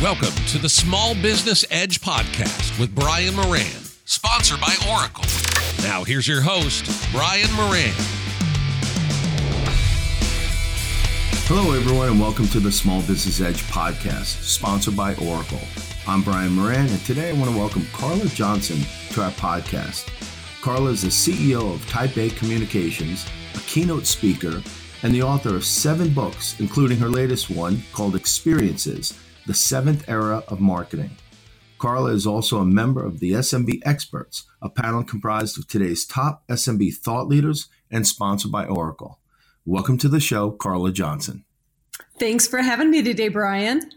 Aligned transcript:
Welcome 0.00 0.30
to 0.46 0.58
the 0.58 0.68
Small 0.68 1.16
Business 1.16 1.64
Edge 1.72 2.00
podcast 2.00 2.78
with 2.78 2.94
Brian 2.94 3.34
Moran, 3.34 3.66
sponsored 4.04 4.60
by 4.60 4.72
Oracle. 4.88 5.24
Now, 5.82 6.04
here's 6.04 6.28
your 6.28 6.40
host, 6.40 6.86
Brian 7.10 7.52
Moran. 7.54 7.92
Hello, 11.48 11.72
everyone, 11.72 12.10
and 12.10 12.20
welcome 12.20 12.46
to 12.50 12.60
the 12.60 12.70
Small 12.70 13.00
Business 13.02 13.40
Edge 13.40 13.64
podcast, 13.64 14.40
sponsored 14.44 14.96
by 14.96 15.16
Oracle. 15.16 15.58
I'm 16.06 16.22
Brian 16.22 16.52
Moran, 16.52 16.86
and 16.86 17.04
today 17.04 17.30
I 17.30 17.32
want 17.32 17.50
to 17.50 17.58
welcome 17.58 17.84
Carla 17.92 18.26
Johnson 18.26 18.78
to 19.14 19.22
our 19.24 19.32
podcast. 19.32 20.12
Carla 20.62 20.90
is 20.90 21.02
the 21.02 21.08
CEO 21.08 21.74
of 21.74 21.84
Type 21.88 22.16
A 22.16 22.30
Communications, 22.30 23.26
a 23.56 23.60
keynote 23.62 24.06
speaker, 24.06 24.62
and 25.02 25.12
the 25.12 25.22
author 25.22 25.56
of 25.56 25.64
seven 25.64 26.14
books, 26.14 26.54
including 26.60 26.98
her 26.98 27.08
latest 27.08 27.50
one 27.50 27.82
called 27.92 28.14
Experiences 28.14 29.18
the 29.48 29.54
seventh 29.54 30.06
era 30.10 30.44
of 30.48 30.60
marketing. 30.60 31.16
Carla 31.78 32.10
is 32.10 32.26
also 32.26 32.58
a 32.58 32.66
member 32.66 33.02
of 33.02 33.18
the 33.18 33.32
SMB 33.32 33.80
Experts, 33.82 34.44
a 34.60 34.68
panel 34.68 35.02
comprised 35.02 35.58
of 35.58 35.66
today's 35.66 36.04
top 36.04 36.46
SMB 36.48 36.94
thought 36.96 37.28
leaders 37.28 37.70
and 37.90 38.06
sponsored 38.06 38.52
by 38.52 38.66
Oracle. 38.66 39.20
Welcome 39.64 39.96
to 39.98 40.08
the 40.10 40.20
show, 40.20 40.50
Carla 40.50 40.92
Johnson. 40.92 41.46
Thanks 42.20 42.46
for 42.46 42.60
having 42.60 42.90
me 42.90 43.02
today, 43.02 43.28
Brian. 43.28 43.90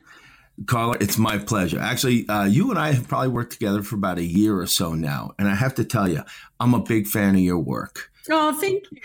Carla, 0.68 0.96
it's 1.02 1.18
my 1.18 1.38
pleasure. 1.38 1.80
Actually, 1.80 2.26
uh, 2.30 2.46
you 2.46 2.70
and 2.70 2.80
I 2.80 2.94
have 2.94 3.10
probably 3.10 3.28
worked 3.28 3.52
together 3.52 3.84
for 3.84 3.98
about 3.98 4.20
a 4.20 4.24
year 4.24 4.58
or 4.58 4.68
so 4.68 4.94
now. 4.94 5.34
And 5.38 5.50
I 5.50 5.56
have 5.56 5.76
to 5.76 5.84
tell 5.84 6.08
you, 6.08 6.24
I'm 6.62 6.74
a 6.74 6.80
big 6.80 7.08
fan 7.08 7.36
of 7.36 7.42
your 7.42 7.60
work. 7.60 8.10
Oh, 8.30 8.54
thank 8.60 8.84
you. 8.92 9.00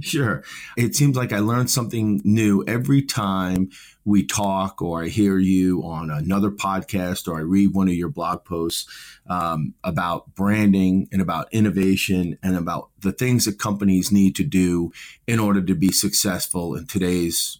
Sure. 0.00 0.42
It 0.76 0.94
seems 0.94 1.16
like 1.16 1.32
I 1.32 1.38
learn 1.38 1.68
something 1.68 2.20
new 2.24 2.64
every 2.66 3.02
time 3.02 3.70
we 4.04 4.24
talk 4.24 4.80
or 4.80 5.02
I 5.02 5.08
hear 5.08 5.38
you 5.38 5.82
on 5.82 6.10
another 6.10 6.50
podcast 6.50 7.28
or 7.28 7.36
I 7.36 7.42
read 7.42 7.74
one 7.74 7.88
of 7.88 7.94
your 7.94 8.08
blog 8.08 8.44
posts 8.44 8.86
um, 9.28 9.74
about 9.84 10.34
branding 10.34 11.08
and 11.12 11.20
about 11.20 11.48
innovation 11.52 12.38
and 12.42 12.56
about 12.56 12.90
the 13.00 13.12
things 13.12 13.44
that 13.44 13.58
companies 13.58 14.12
need 14.12 14.36
to 14.36 14.44
do 14.44 14.92
in 15.26 15.38
order 15.38 15.62
to 15.62 15.74
be 15.74 15.92
successful 15.92 16.74
in 16.76 16.86
today's 16.86 17.58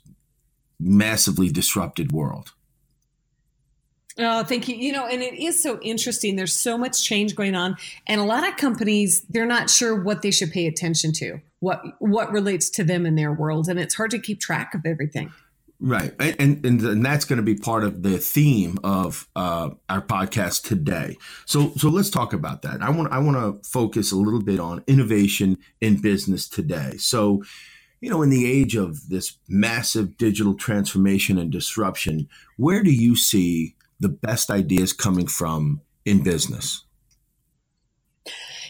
massively 0.79 1.49
disrupted 1.49 2.13
world. 2.13 2.53
Oh, 4.19 4.45
thank 4.45 4.67
you. 4.69 4.77
You 4.77 4.93
know, 4.93 5.07
and 5.07 5.23
it 5.23 5.35
is 5.35 5.63
so 5.63 5.79
interesting. 5.83 6.37
There's 6.37 6.55
so 6.55 6.79
much 6.79 7.05
change 7.05 7.35
going 7.35 7.55
on, 7.55 7.77
and 8.07 8.21
a 8.21 8.25
lot 8.25 8.49
of 8.49 8.57
companies 8.57 9.23
they're 9.29 9.47
not 9.47 9.69
sure 9.69 10.03
what 10.03 10.23
they 10.23 10.31
should 10.31 10.51
pay 10.53 10.67
attention 10.67 11.13
to, 11.15 11.41
what 11.61 11.83
what 11.99 12.33
relates 12.33 12.71
to 12.71 12.85
them 12.85 13.05
in 13.05 13.15
their 13.15 13.33
world, 13.33 13.69
and 13.69 13.79
it's 13.79 13.95
hard 13.95 14.11
to 14.13 14.19
keep 14.19 14.41
track 14.41 14.75
of 14.75 14.87
everything. 14.87 15.33
Right, 15.79 16.15
and 16.19 16.65
and, 16.65 16.81
and 16.81 17.05
that's 17.05 17.27
going 17.27 17.37
to 17.37 17.43
be 17.43 17.57
part 17.57 17.85
of 17.85 18.03
the 18.03 18.17
theme 18.17 18.79
of 18.83 19.29
uh, 19.37 19.71
our 19.91 20.01
podcast 20.01 20.63
today. 20.63 21.19
So 21.45 21.73
so 21.77 21.91
let's 21.91 22.09
talk 22.09 22.33
about 22.33 22.63
that. 22.63 22.83
I 22.83 22.89
want 22.89 23.13
I 23.13 23.19
want 23.19 23.37
to 23.37 23.69
focus 23.69 24.13
a 24.13 24.17
little 24.17 24.43
bit 24.43 24.59
on 24.59 24.83
innovation 24.87 25.59
in 25.83 26.01
business 26.01 26.49
today. 26.49 26.97
So 26.97 27.43
you 28.01 28.11
know, 28.11 28.23
in 28.23 28.31
the 28.31 28.51
age 28.51 28.77
of 28.77 29.09
this 29.09 29.37
massive 29.49 30.17
digital 30.17 30.55
transformation 30.55 31.39
and 31.39 31.51
disruption, 31.51 32.29
where 32.57 32.83
do 32.83 32.91
you 32.91 33.15
see 33.15 33.76
the 34.01 34.09
best 34.09 34.51
ideas 34.51 34.93
coming 34.93 35.27
from 35.27 35.81
in 36.05 36.23
business? 36.23 36.87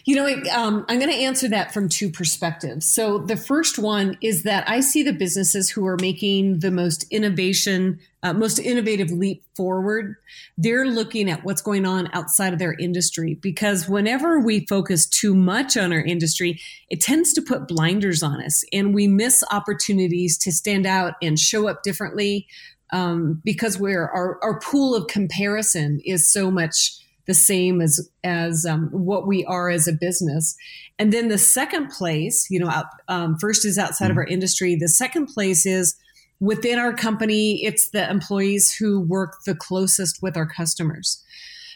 You 0.07 0.15
know, 0.15 0.27
um, 0.55 0.85
I'm 0.89 1.01
going 1.01 1.11
to 1.11 1.17
answer 1.17 1.49
that 1.49 1.75
from 1.75 1.89
two 1.89 2.11
perspectives. 2.11 2.87
So, 2.87 3.19
the 3.19 3.37
first 3.37 3.77
one 3.77 4.17
is 4.23 4.45
that 4.45 4.69
I 4.69 4.79
see 4.79 5.03
the 5.03 5.13
businesses 5.13 5.69
who 5.69 5.85
are 5.85 5.97
making 6.01 6.61
the 6.61 6.71
most 6.71 7.05
innovation, 7.11 7.99
uh, 8.23 8.33
most 8.33 8.61
innovative 8.61 9.11
leap 9.11 9.43
forward. 9.57 10.15
They're 10.57 10.87
looking 10.87 11.29
at 11.29 11.43
what's 11.43 11.61
going 11.61 11.87
on 11.87 12.09
outside 12.13 12.53
of 12.53 12.61
their 12.61 12.75
industry 12.75 13.35
because 13.35 13.89
whenever 13.89 14.39
we 14.39 14.65
focus 14.67 15.09
too 15.09 15.35
much 15.35 15.77
on 15.77 15.93
our 15.93 16.03
industry, 16.03 16.61
it 16.89 17.01
tends 17.01 17.33
to 17.33 17.43
put 17.43 17.67
blinders 17.67 18.23
on 18.23 18.41
us 18.41 18.63
and 18.73 18.95
we 18.95 19.09
miss 19.09 19.43
opportunities 19.51 20.39
to 20.39 20.53
stand 20.53 20.87
out 20.87 21.15
and 21.21 21.37
show 21.37 21.67
up 21.67 21.83
differently 21.83 22.47
um, 22.93 23.41
because 23.45 23.79
we're 23.79 24.07
our, 24.07 24.39
our 24.43 24.61
pool 24.61 24.95
of 24.95 25.07
comparison 25.09 26.01
is 26.05 26.31
so 26.31 26.51
much 26.51 26.99
the 27.27 27.35
same 27.35 27.81
as 27.81 28.09
as 28.25 28.65
um, 28.65 28.89
what 28.93 29.27
we 29.27 29.45
are 29.45 29.69
as 29.69 29.87
a 29.87 29.93
business. 29.93 30.57
And 30.99 31.13
then 31.13 31.29
the 31.29 31.39
second 31.39 31.89
place 31.89 32.47
you 32.51 32.59
know 32.61 32.69
out, 32.69 32.87
um, 33.09 33.37
first 33.39 33.65
is 33.65 33.79
outside 33.79 34.07
mm-hmm. 34.07 34.13
of 34.13 34.17
our 34.19 34.27
industry. 34.27 34.77
The 34.77 34.89
second 34.89 35.27
place 35.27 35.67
is 35.67 35.97
within 36.39 36.79
our 36.79 36.95
company 36.95 37.65
it's 37.65 37.91
the 37.91 38.09
employees 38.09 38.75
who 38.75 39.01
work 39.01 39.37
the 39.45 39.55
closest 39.55 40.23
with 40.23 40.37
our 40.37 40.47
customers. 40.47 41.23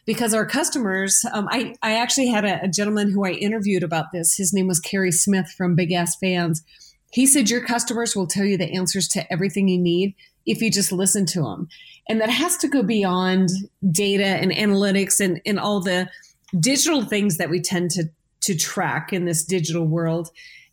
Because 0.07 0.33
our 0.33 0.47
customers 0.47 1.25
um, 1.33 1.49
I, 1.51 1.75
I 1.83 1.95
actually 1.97 2.29
had 2.29 2.45
a, 2.45 2.65
a 2.65 2.69
gentleman 2.69 3.11
who 3.11 3.25
i 3.25 3.33
interviewed 3.33 3.83
about 3.83 4.13
this. 4.13 4.37
His 4.37 4.53
name 4.53 4.67
was 4.67 4.81
Carey 4.81 5.13
Smith 5.13 5.53
from 5.57 5.75
Big 5.75 5.93
Ass 5.93 6.17
Fans. 6.17 6.63
He 7.13 7.27
said 7.27 7.51
your 7.51 7.65
customers 7.65 8.15
will 8.15 8.29
tell 8.29 8.45
you 8.45 8.57
the 8.57 8.73
answers 8.73 9.09
to 9.09 9.31
everything 9.33 9.67
you 9.67 9.79
need 9.79 10.15
if 10.47 10.61
you 10.61 10.71
just 10.71 10.93
listen 10.93 11.27
to 11.27 11.43
them. 11.43 11.69
And 12.09 12.21
that 12.21 12.31
has 12.31 12.57
to 12.59 12.69
go 12.69 12.83
beyond 12.83 13.51
data 13.91 14.25
and 14.25 14.51
analytics 14.51 15.21
and, 15.21 15.41
and 15.47 15.61
all 15.61 15.81
the 15.81 16.09
digital 16.59 17.05
things 17.05 17.37
that 17.37 17.51
we 17.51 17.61
tend 17.61 17.91
to, 17.93 18.05
to 18.43 18.57
track 18.57 19.13
in 19.13 19.27
this 19.27 19.45
digital 19.45 19.87
world. 19.87 20.31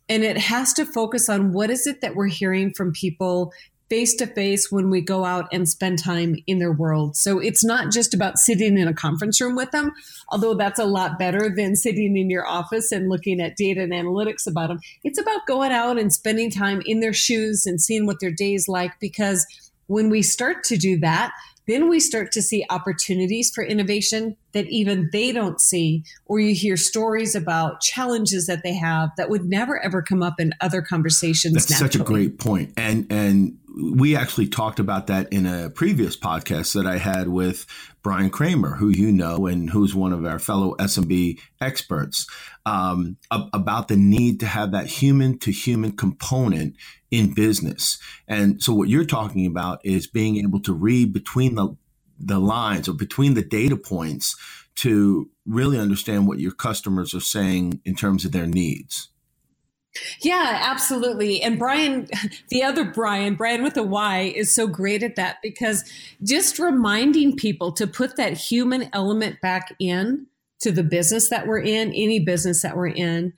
And 0.08 0.24
it 0.24 0.38
has 0.38 0.72
to 0.74 0.86
focus 0.86 1.28
on 1.28 1.52
what 1.52 1.70
is 1.70 1.86
it 1.86 2.00
that 2.00 2.16
we're 2.16 2.28
hearing 2.28 2.72
from 2.72 2.92
people 2.92 3.52
face 3.88 4.14
to 4.16 4.26
face 4.26 4.70
when 4.70 4.90
we 4.90 5.00
go 5.00 5.24
out 5.24 5.48
and 5.52 5.68
spend 5.68 6.02
time 6.02 6.36
in 6.46 6.58
their 6.58 6.72
world. 6.72 7.16
So 7.16 7.38
it's 7.38 7.64
not 7.64 7.90
just 7.90 8.12
about 8.12 8.38
sitting 8.38 8.76
in 8.76 8.86
a 8.86 8.94
conference 8.94 9.40
room 9.40 9.56
with 9.56 9.70
them, 9.70 9.92
although 10.28 10.54
that's 10.54 10.78
a 10.78 10.84
lot 10.84 11.18
better 11.18 11.52
than 11.54 11.74
sitting 11.74 12.16
in 12.16 12.28
your 12.28 12.46
office 12.46 12.92
and 12.92 13.08
looking 13.08 13.40
at 13.40 13.56
data 13.56 13.82
and 13.82 13.92
analytics 13.92 14.46
about 14.46 14.68
them. 14.68 14.80
It's 15.04 15.18
about 15.18 15.46
going 15.46 15.72
out 15.72 15.98
and 15.98 16.12
spending 16.12 16.50
time 16.50 16.82
in 16.84 17.00
their 17.00 17.14
shoes 17.14 17.64
and 17.66 17.80
seeing 17.80 18.06
what 18.06 18.20
their 18.20 18.30
day 18.30 18.54
is 18.54 18.68
like 18.68 18.92
because 19.00 19.46
when 19.86 20.10
we 20.10 20.22
start 20.22 20.64
to 20.64 20.76
do 20.76 20.98
that, 20.98 21.32
then 21.66 21.88
we 21.88 22.00
start 22.00 22.32
to 22.32 22.40
see 22.40 22.64
opportunities 22.70 23.50
for 23.54 23.62
innovation 23.62 24.36
that 24.52 24.66
even 24.68 25.10
they 25.12 25.32
don't 25.32 25.60
see, 25.60 26.02
or 26.24 26.40
you 26.40 26.54
hear 26.54 26.78
stories 26.78 27.34
about 27.34 27.82
challenges 27.82 28.46
that 28.46 28.62
they 28.62 28.72
have 28.72 29.10
that 29.18 29.28
would 29.28 29.44
never 29.44 29.78
ever 29.84 30.00
come 30.00 30.22
up 30.22 30.40
in 30.40 30.54
other 30.62 30.80
conversations. 30.80 31.52
That's 31.52 31.70
naturally. 31.70 31.92
such 31.92 32.00
a 32.00 32.04
great 32.04 32.38
point. 32.38 32.72
And 32.78 33.06
and 33.10 33.58
we 33.78 34.16
actually 34.16 34.48
talked 34.48 34.80
about 34.80 35.06
that 35.06 35.32
in 35.32 35.46
a 35.46 35.70
previous 35.70 36.16
podcast 36.16 36.74
that 36.74 36.86
I 36.86 36.98
had 36.98 37.28
with 37.28 37.66
Bryan 38.02 38.30
Kramer, 38.30 38.76
who 38.76 38.88
you 38.88 39.12
know 39.12 39.46
and 39.46 39.70
who's 39.70 39.94
one 39.94 40.12
of 40.12 40.24
our 40.24 40.38
fellow 40.38 40.74
SMB 40.76 41.38
experts, 41.60 42.26
um, 42.66 43.16
about 43.30 43.88
the 43.88 43.96
need 43.96 44.40
to 44.40 44.46
have 44.46 44.72
that 44.72 44.86
human 44.86 45.38
to 45.40 45.52
human 45.52 45.92
component 45.92 46.74
in 47.10 47.34
business. 47.34 47.98
And 48.26 48.62
so, 48.62 48.74
what 48.74 48.88
you're 48.88 49.04
talking 49.04 49.46
about 49.46 49.80
is 49.84 50.06
being 50.06 50.36
able 50.38 50.60
to 50.62 50.72
read 50.72 51.12
between 51.12 51.54
the 51.54 51.76
the 52.18 52.40
lines 52.40 52.88
or 52.88 52.94
between 52.94 53.34
the 53.34 53.44
data 53.44 53.76
points 53.76 54.36
to 54.74 55.30
really 55.46 55.78
understand 55.78 56.26
what 56.26 56.40
your 56.40 56.52
customers 56.52 57.14
are 57.14 57.20
saying 57.20 57.80
in 57.84 57.94
terms 57.94 58.24
of 58.24 58.32
their 58.32 58.46
needs. 58.46 59.08
Yeah, 60.22 60.60
absolutely. 60.62 61.42
And 61.42 61.58
Brian, 61.58 62.08
the 62.50 62.62
other 62.62 62.84
Brian, 62.84 63.34
Brian 63.34 63.62
with 63.62 63.76
a 63.76 63.82
Y, 63.82 64.32
is 64.34 64.54
so 64.54 64.66
great 64.66 65.02
at 65.02 65.16
that 65.16 65.36
because 65.42 65.84
just 66.22 66.58
reminding 66.58 67.36
people 67.36 67.72
to 67.72 67.86
put 67.86 68.16
that 68.16 68.36
human 68.36 68.88
element 68.92 69.40
back 69.40 69.74
in 69.78 70.26
to 70.60 70.72
the 70.72 70.82
business 70.82 71.28
that 71.28 71.46
we're 71.46 71.60
in, 71.60 71.88
any 71.88 72.18
business 72.18 72.62
that 72.62 72.76
we're 72.76 72.88
in, 72.88 73.32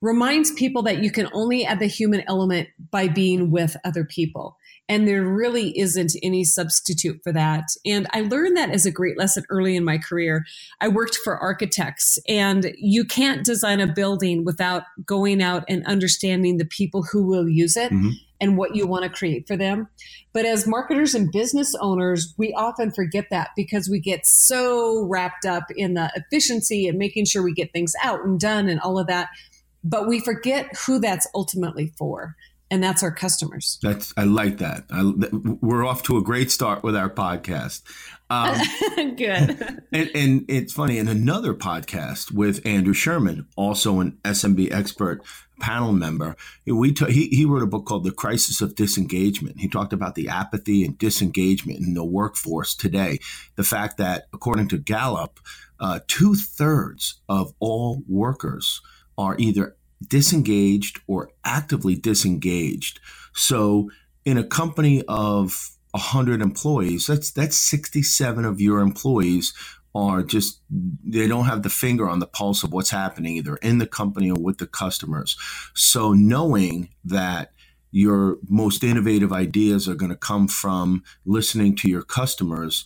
reminds 0.00 0.52
people 0.52 0.82
that 0.82 1.02
you 1.02 1.10
can 1.10 1.28
only 1.32 1.64
add 1.64 1.78
the 1.78 1.86
human 1.86 2.22
element 2.26 2.68
by 2.90 3.08
being 3.08 3.50
with 3.50 3.76
other 3.84 4.04
people. 4.04 4.56
And 4.88 5.08
there 5.08 5.24
really 5.24 5.78
isn't 5.78 6.12
any 6.22 6.44
substitute 6.44 7.20
for 7.24 7.32
that. 7.32 7.64
And 7.86 8.06
I 8.12 8.20
learned 8.20 8.56
that 8.56 8.70
as 8.70 8.84
a 8.84 8.90
great 8.90 9.18
lesson 9.18 9.44
early 9.48 9.76
in 9.76 9.84
my 9.84 9.96
career. 9.96 10.44
I 10.80 10.88
worked 10.88 11.16
for 11.16 11.38
architects, 11.38 12.18
and 12.28 12.70
you 12.76 13.04
can't 13.04 13.44
design 13.44 13.80
a 13.80 13.86
building 13.86 14.44
without 14.44 14.82
going 15.06 15.42
out 15.42 15.64
and 15.68 15.86
understanding 15.86 16.58
the 16.58 16.66
people 16.66 17.02
who 17.02 17.26
will 17.26 17.48
use 17.48 17.76
it. 17.76 17.92
Mm-hmm. 17.92 18.10
And 18.40 18.58
what 18.58 18.74
you 18.76 18.86
want 18.86 19.04
to 19.04 19.08
create 19.08 19.46
for 19.46 19.56
them. 19.56 19.88
But 20.34 20.44
as 20.44 20.66
marketers 20.66 21.14
and 21.14 21.32
business 21.32 21.74
owners, 21.80 22.34
we 22.36 22.52
often 22.52 22.90
forget 22.90 23.26
that 23.30 23.50
because 23.56 23.88
we 23.88 24.00
get 24.00 24.26
so 24.26 25.06
wrapped 25.06 25.46
up 25.46 25.64
in 25.74 25.94
the 25.94 26.10
efficiency 26.14 26.86
and 26.86 26.98
making 26.98 27.24
sure 27.24 27.42
we 27.42 27.54
get 27.54 27.72
things 27.72 27.94
out 28.02 28.22
and 28.22 28.38
done 28.38 28.68
and 28.68 28.80
all 28.80 28.98
of 28.98 29.06
that. 29.06 29.28
But 29.82 30.08
we 30.08 30.20
forget 30.20 30.68
who 30.84 30.98
that's 30.98 31.26
ultimately 31.34 31.94
for 31.96 32.34
and 32.74 32.82
that's 32.82 33.04
our 33.04 33.12
customers. 33.12 33.78
That's 33.82 34.12
I 34.16 34.24
like 34.24 34.58
that. 34.58 34.84
I, 34.90 35.12
we're 35.62 35.86
off 35.86 36.02
to 36.04 36.18
a 36.18 36.22
great 36.22 36.50
start 36.50 36.82
with 36.82 36.96
our 36.96 37.08
podcast. 37.08 37.82
Um, 38.28 38.58
Good. 39.16 39.80
And, 39.92 40.10
and, 40.12 40.44
it's 40.48 40.72
funny 40.72 40.98
in 40.98 41.06
another 41.06 41.54
podcast 41.54 42.32
with 42.32 42.66
Andrew 42.66 42.94
Sherman, 42.94 43.46
also 43.54 44.00
an 44.00 44.18
SMB 44.24 44.72
expert 44.72 45.22
panel 45.60 45.92
member. 45.92 46.34
We 46.66 46.92
t- 46.92 47.12
he 47.12 47.28
he 47.28 47.44
wrote 47.44 47.62
a 47.62 47.66
book 47.66 47.86
called 47.86 48.02
The 48.02 48.10
Crisis 48.10 48.60
of 48.60 48.74
Disengagement. 48.74 49.60
He 49.60 49.68
talked 49.68 49.92
about 49.92 50.16
the 50.16 50.28
apathy 50.28 50.84
and 50.84 50.98
disengagement 50.98 51.78
in 51.78 51.94
the 51.94 52.04
workforce 52.04 52.74
today. 52.74 53.20
The 53.54 53.62
fact 53.62 53.98
that 53.98 54.26
according 54.32 54.66
to 54.70 54.78
Gallup, 54.78 55.38
uh, 55.78 56.00
two 56.08 56.34
thirds 56.34 57.20
of 57.28 57.54
all 57.60 58.02
workers 58.08 58.80
are 59.16 59.36
either 59.38 59.76
disengaged 60.08 61.00
or 61.06 61.30
actively 61.44 61.94
disengaged. 61.94 63.00
So 63.34 63.90
in 64.24 64.38
a 64.38 64.44
company 64.44 65.02
of 65.08 65.70
100 65.92 66.42
employees, 66.42 67.06
that's 67.06 67.30
that's 67.30 67.56
67 67.56 68.44
of 68.44 68.60
your 68.60 68.80
employees 68.80 69.54
are 69.94 70.22
just 70.22 70.60
they 70.70 71.28
don't 71.28 71.44
have 71.44 71.62
the 71.62 71.70
finger 71.70 72.08
on 72.08 72.18
the 72.18 72.26
pulse 72.26 72.64
of 72.64 72.72
what's 72.72 72.90
happening 72.90 73.36
either 73.36 73.56
in 73.56 73.78
the 73.78 73.86
company 73.86 74.30
or 74.30 74.40
with 74.40 74.58
the 74.58 74.66
customers. 74.66 75.36
So 75.74 76.12
knowing 76.12 76.88
that 77.04 77.52
your 77.92 78.38
most 78.48 78.82
innovative 78.82 79.32
ideas 79.32 79.88
are 79.88 79.94
going 79.94 80.10
to 80.10 80.16
come 80.16 80.48
from 80.48 81.04
listening 81.24 81.76
to 81.76 81.88
your 81.88 82.02
customers 82.02 82.84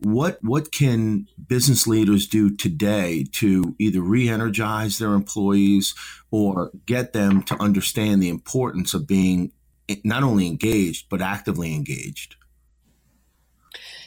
what 0.00 0.38
what 0.42 0.72
can 0.72 1.26
business 1.46 1.86
leaders 1.86 2.26
do 2.26 2.54
today 2.54 3.24
to 3.32 3.74
either 3.78 4.00
re-energize 4.00 4.98
their 4.98 5.14
employees 5.14 5.94
or 6.30 6.70
get 6.86 7.12
them 7.12 7.42
to 7.44 7.60
understand 7.62 8.22
the 8.22 8.28
importance 8.28 8.94
of 8.94 9.06
being 9.06 9.52
not 10.02 10.22
only 10.22 10.46
engaged 10.46 11.06
but 11.08 11.20
actively 11.20 11.74
engaged? 11.74 12.36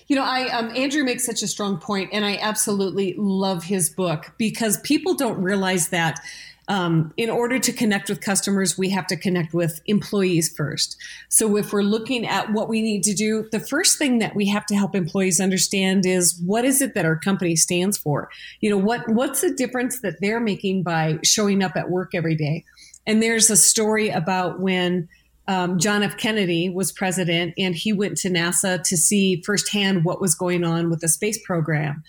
You 0.07 0.15
know 0.15 0.23
i 0.23 0.47
um, 0.49 0.69
andrew 0.75 1.03
makes 1.03 1.25
such 1.25 1.43
a 1.43 1.47
strong 1.47 1.79
point 1.79 2.11
and 2.13 2.23
i 2.23 2.37
absolutely 2.37 3.13
love 3.17 3.63
his 3.63 3.89
book 3.89 4.33
because 4.37 4.79
people 4.81 5.15
don't 5.15 5.41
realize 5.41 5.89
that 5.89 6.19
um, 6.67 7.13
in 7.15 7.29
order 7.29 7.59
to 7.59 7.71
connect 7.71 8.09
with 8.09 8.19
customers, 8.19 8.77
we 8.77 8.89
have 8.89 9.07
to 9.07 9.15
connect 9.15 9.53
with 9.53 9.81
employees 9.85 10.53
first. 10.53 10.97
So 11.29 11.55
if 11.55 11.71
we're 11.71 11.81
looking 11.81 12.25
at 12.25 12.51
what 12.51 12.67
we 12.67 12.81
need 12.81 13.03
to 13.03 13.13
do, 13.13 13.47
the 13.51 13.59
first 13.59 13.97
thing 13.97 14.19
that 14.19 14.35
we 14.35 14.47
have 14.47 14.65
to 14.67 14.75
help 14.75 14.93
employees 14.93 15.39
understand 15.39 16.05
is 16.05 16.41
what 16.45 16.65
is 16.65 16.81
it 16.81 16.93
that 16.93 17.05
our 17.05 17.17
company 17.17 17.55
stands 17.55 17.97
for? 17.97 18.29
You 18.59 18.69
know, 18.69 18.77
what 18.77 19.07
what's 19.07 19.41
the 19.41 19.53
difference 19.53 20.01
that 20.01 20.19
they're 20.19 20.41
making 20.41 20.83
by 20.83 21.19
showing 21.23 21.63
up 21.63 21.75
at 21.75 21.89
work 21.89 22.13
every 22.13 22.35
day? 22.35 22.65
And 23.05 23.23
there's 23.23 23.49
a 23.49 23.57
story 23.57 24.09
about 24.09 24.59
when 24.59 25.07
um, 25.47 25.79
John 25.79 26.03
F. 26.03 26.17
Kennedy 26.17 26.69
was 26.69 26.91
president 26.91 27.53
and 27.57 27.73
he 27.73 27.93
went 27.93 28.17
to 28.17 28.29
NASA 28.29 28.83
to 28.83 28.97
see 28.97 29.41
firsthand 29.45 30.03
what 30.03 30.19
was 30.19 30.35
going 30.35 30.65
on 30.65 30.89
with 30.89 30.99
the 30.99 31.07
space 31.07 31.39
program 31.45 32.03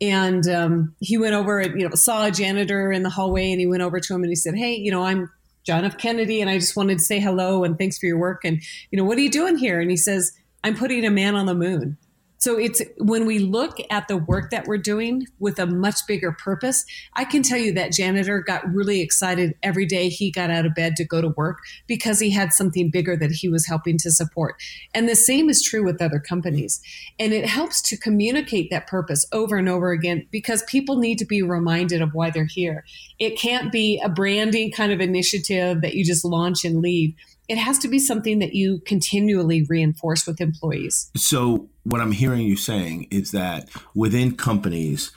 and 0.00 0.48
um, 0.48 0.94
he 1.00 1.16
went 1.16 1.34
over 1.34 1.60
and 1.60 1.80
you 1.80 1.88
know 1.88 1.94
saw 1.94 2.26
a 2.26 2.30
janitor 2.30 2.90
in 2.90 3.02
the 3.02 3.10
hallway 3.10 3.50
and 3.50 3.60
he 3.60 3.66
went 3.66 3.82
over 3.82 4.00
to 4.00 4.14
him 4.14 4.22
and 4.22 4.30
he 4.30 4.36
said 4.36 4.54
hey 4.54 4.74
you 4.74 4.90
know 4.90 5.02
i'm 5.02 5.30
john 5.64 5.84
f. 5.84 5.96
Kennedy 5.96 6.40
and 6.40 6.50
i 6.50 6.58
just 6.58 6.76
wanted 6.76 6.98
to 6.98 7.04
say 7.04 7.20
hello 7.20 7.64
and 7.64 7.78
thanks 7.78 7.98
for 7.98 8.06
your 8.06 8.18
work 8.18 8.44
and 8.44 8.62
you 8.90 8.96
know 8.96 9.04
what 9.04 9.18
are 9.18 9.22
you 9.22 9.30
doing 9.30 9.56
here? 9.56 9.80
And 9.80 9.90
he 9.90 9.96
says 9.96 10.32
i'm 10.62 10.76
putting 10.76 11.04
a 11.04 11.10
man 11.10 11.36
on 11.36 11.46
the 11.46 11.54
moon 11.54 11.96
so 12.38 12.58
it's 12.58 12.82
when 12.98 13.26
we 13.26 13.38
look 13.38 13.78
at 13.90 14.06
the 14.08 14.16
work 14.16 14.50
that 14.50 14.66
we're 14.66 14.76
doing 14.76 15.26
with 15.38 15.58
a 15.58 15.66
much 15.66 16.06
bigger 16.06 16.32
purpose. 16.32 16.84
I 17.14 17.24
can 17.24 17.42
tell 17.42 17.58
you 17.58 17.72
that 17.72 17.92
janitor 17.92 18.40
got 18.40 18.70
really 18.70 19.00
excited 19.00 19.54
every 19.62 19.86
day 19.86 20.08
he 20.08 20.30
got 20.30 20.50
out 20.50 20.66
of 20.66 20.74
bed 20.74 20.96
to 20.96 21.04
go 21.04 21.22
to 21.22 21.28
work 21.28 21.60
because 21.86 22.20
he 22.20 22.30
had 22.30 22.52
something 22.52 22.90
bigger 22.90 23.16
that 23.16 23.30
he 23.30 23.48
was 23.48 23.66
helping 23.66 23.96
to 23.98 24.10
support. 24.10 24.56
And 24.92 25.08
the 25.08 25.16
same 25.16 25.48
is 25.48 25.62
true 25.62 25.84
with 25.84 26.02
other 26.02 26.18
companies. 26.18 26.82
And 27.18 27.32
it 27.32 27.46
helps 27.46 27.80
to 27.82 27.96
communicate 27.96 28.70
that 28.70 28.86
purpose 28.86 29.26
over 29.32 29.56
and 29.56 29.68
over 29.68 29.92
again 29.92 30.26
because 30.30 30.62
people 30.64 30.98
need 30.98 31.18
to 31.18 31.24
be 31.24 31.42
reminded 31.42 32.02
of 32.02 32.12
why 32.12 32.30
they're 32.30 32.44
here. 32.44 32.84
It 33.18 33.38
can't 33.38 33.72
be 33.72 34.00
a 34.04 34.08
branding 34.08 34.70
kind 34.70 34.92
of 34.92 35.00
initiative 35.00 35.80
that 35.80 35.94
you 35.94 36.04
just 36.04 36.24
launch 36.24 36.64
and 36.64 36.82
leave 36.82 37.14
it 37.48 37.58
has 37.58 37.78
to 37.80 37.88
be 37.88 37.98
something 37.98 38.38
that 38.38 38.54
you 38.54 38.80
continually 38.86 39.64
reinforce 39.68 40.26
with 40.26 40.40
employees. 40.40 41.10
So, 41.16 41.68
what 41.84 42.00
I'm 42.00 42.12
hearing 42.12 42.42
you 42.42 42.56
saying 42.56 43.08
is 43.10 43.32
that 43.32 43.68
within 43.94 44.36
companies, 44.36 45.12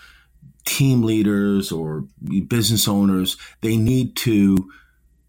team 0.65 1.03
leaders 1.03 1.71
or 1.71 2.03
business 2.47 2.87
owners, 2.87 3.37
they 3.61 3.77
need 3.77 4.15
to 4.17 4.69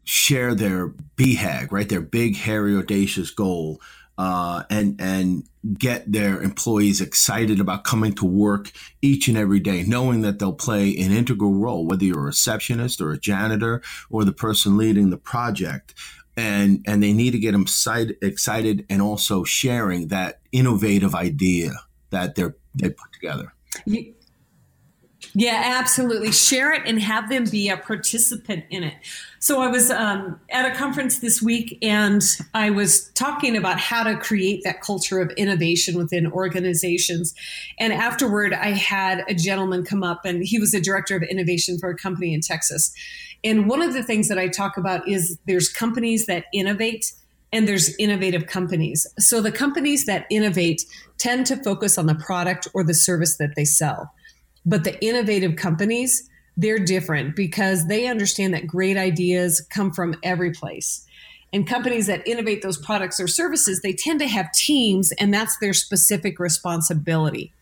share 0.02 0.54
their 0.54 0.88
BHAG, 1.16 1.70
right? 1.70 1.88
Their 1.88 2.00
big, 2.00 2.36
hairy, 2.36 2.76
audacious 2.76 3.30
goal. 3.30 3.80
Uh, 4.16 4.64
and 4.68 5.00
and 5.00 5.44
get 5.78 6.10
their 6.10 6.42
employees 6.42 7.00
excited 7.00 7.60
about 7.60 7.84
coming 7.84 8.12
to 8.12 8.24
work 8.24 8.72
each 9.00 9.28
and 9.28 9.36
every 9.36 9.60
day, 9.60 9.84
knowing 9.84 10.22
that 10.22 10.40
they'll 10.40 10.52
play 10.52 10.96
an 10.96 11.12
integral 11.12 11.54
role, 11.54 11.86
whether 11.86 12.04
you're 12.04 12.18
a 12.18 12.22
receptionist 12.22 13.00
or 13.00 13.12
a 13.12 13.18
janitor 13.18 13.80
or 14.10 14.24
the 14.24 14.32
person 14.32 14.76
leading 14.76 15.10
the 15.10 15.16
project 15.16 15.94
and 16.38 16.84
and 16.86 17.02
they 17.02 17.12
need 17.12 17.32
to 17.32 17.38
get 17.38 17.52
them 17.52 17.66
excited, 18.22 18.86
and 18.88 19.02
also 19.02 19.44
sharing 19.44 20.08
that 20.08 20.40
innovative 20.52 21.14
idea 21.14 21.72
that 22.10 22.36
they're 22.36 22.56
they 22.74 22.90
put 22.90 23.12
together. 23.12 23.52
Yeah, 25.34 25.62
absolutely. 25.78 26.32
Share 26.32 26.72
it 26.72 26.82
and 26.86 27.00
have 27.00 27.28
them 27.28 27.44
be 27.44 27.68
a 27.68 27.76
participant 27.76 28.64
in 28.70 28.82
it. 28.82 28.94
So 29.40 29.60
I 29.60 29.68
was 29.68 29.90
um, 29.90 30.40
at 30.50 30.70
a 30.70 30.74
conference 30.74 31.20
this 31.20 31.40
week 31.40 31.78
and 31.82 32.22
I 32.54 32.70
was 32.70 33.10
talking 33.10 33.56
about 33.56 33.78
how 33.78 34.02
to 34.02 34.16
create 34.16 34.64
that 34.64 34.80
culture 34.80 35.20
of 35.20 35.30
innovation 35.32 35.96
within 35.96 36.26
organizations. 36.32 37.34
And 37.78 37.92
afterward, 37.92 38.52
I 38.52 38.70
had 38.70 39.24
a 39.28 39.34
gentleman 39.34 39.84
come 39.84 40.02
up 40.02 40.24
and 40.24 40.42
he 40.42 40.58
was 40.58 40.74
a 40.74 40.80
director 40.80 41.16
of 41.16 41.22
innovation 41.22 41.78
for 41.78 41.90
a 41.90 41.96
company 41.96 42.34
in 42.34 42.40
Texas. 42.40 42.92
And 43.44 43.68
one 43.68 43.82
of 43.82 43.92
the 43.92 44.02
things 44.02 44.28
that 44.28 44.38
I 44.38 44.48
talk 44.48 44.76
about 44.76 45.06
is 45.08 45.38
there's 45.46 45.68
companies 45.68 46.26
that 46.26 46.46
innovate 46.52 47.12
and 47.52 47.66
there's 47.66 47.94
innovative 47.96 48.46
companies. 48.46 49.06
So 49.18 49.40
the 49.40 49.52
companies 49.52 50.06
that 50.06 50.26
innovate 50.30 50.84
tend 51.16 51.46
to 51.46 51.56
focus 51.56 51.96
on 51.96 52.06
the 52.06 52.14
product 52.14 52.68
or 52.74 52.84
the 52.84 52.94
service 52.94 53.36
that 53.38 53.54
they 53.56 53.64
sell. 53.64 54.12
But 54.68 54.84
the 54.84 55.02
innovative 55.02 55.56
companies, 55.56 56.28
they're 56.58 56.78
different 56.78 57.34
because 57.34 57.86
they 57.86 58.06
understand 58.06 58.52
that 58.52 58.66
great 58.66 58.98
ideas 58.98 59.66
come 59.70 59.92
from 59.92 60.14
every 60.22 60.50
place. 60.52 61.06
And 61.54 61.66
companies 61.66 62.06
that 62.08 62.28
innovate 62.28 62.60
those 62.60 62.76
products 62.76 63.18
or 63.18 63.26
services, 63.26 63.80
they 63.80 63.94
tend 63.94 64.20
to 64.20 64.28
have 64.28 64.52
teams, 64.52 65.10
and 65.12 65.32
that's 65.32 65.56
their 65.58 65.72
specific 65.72 66.38
responsibility. 66.38 67.54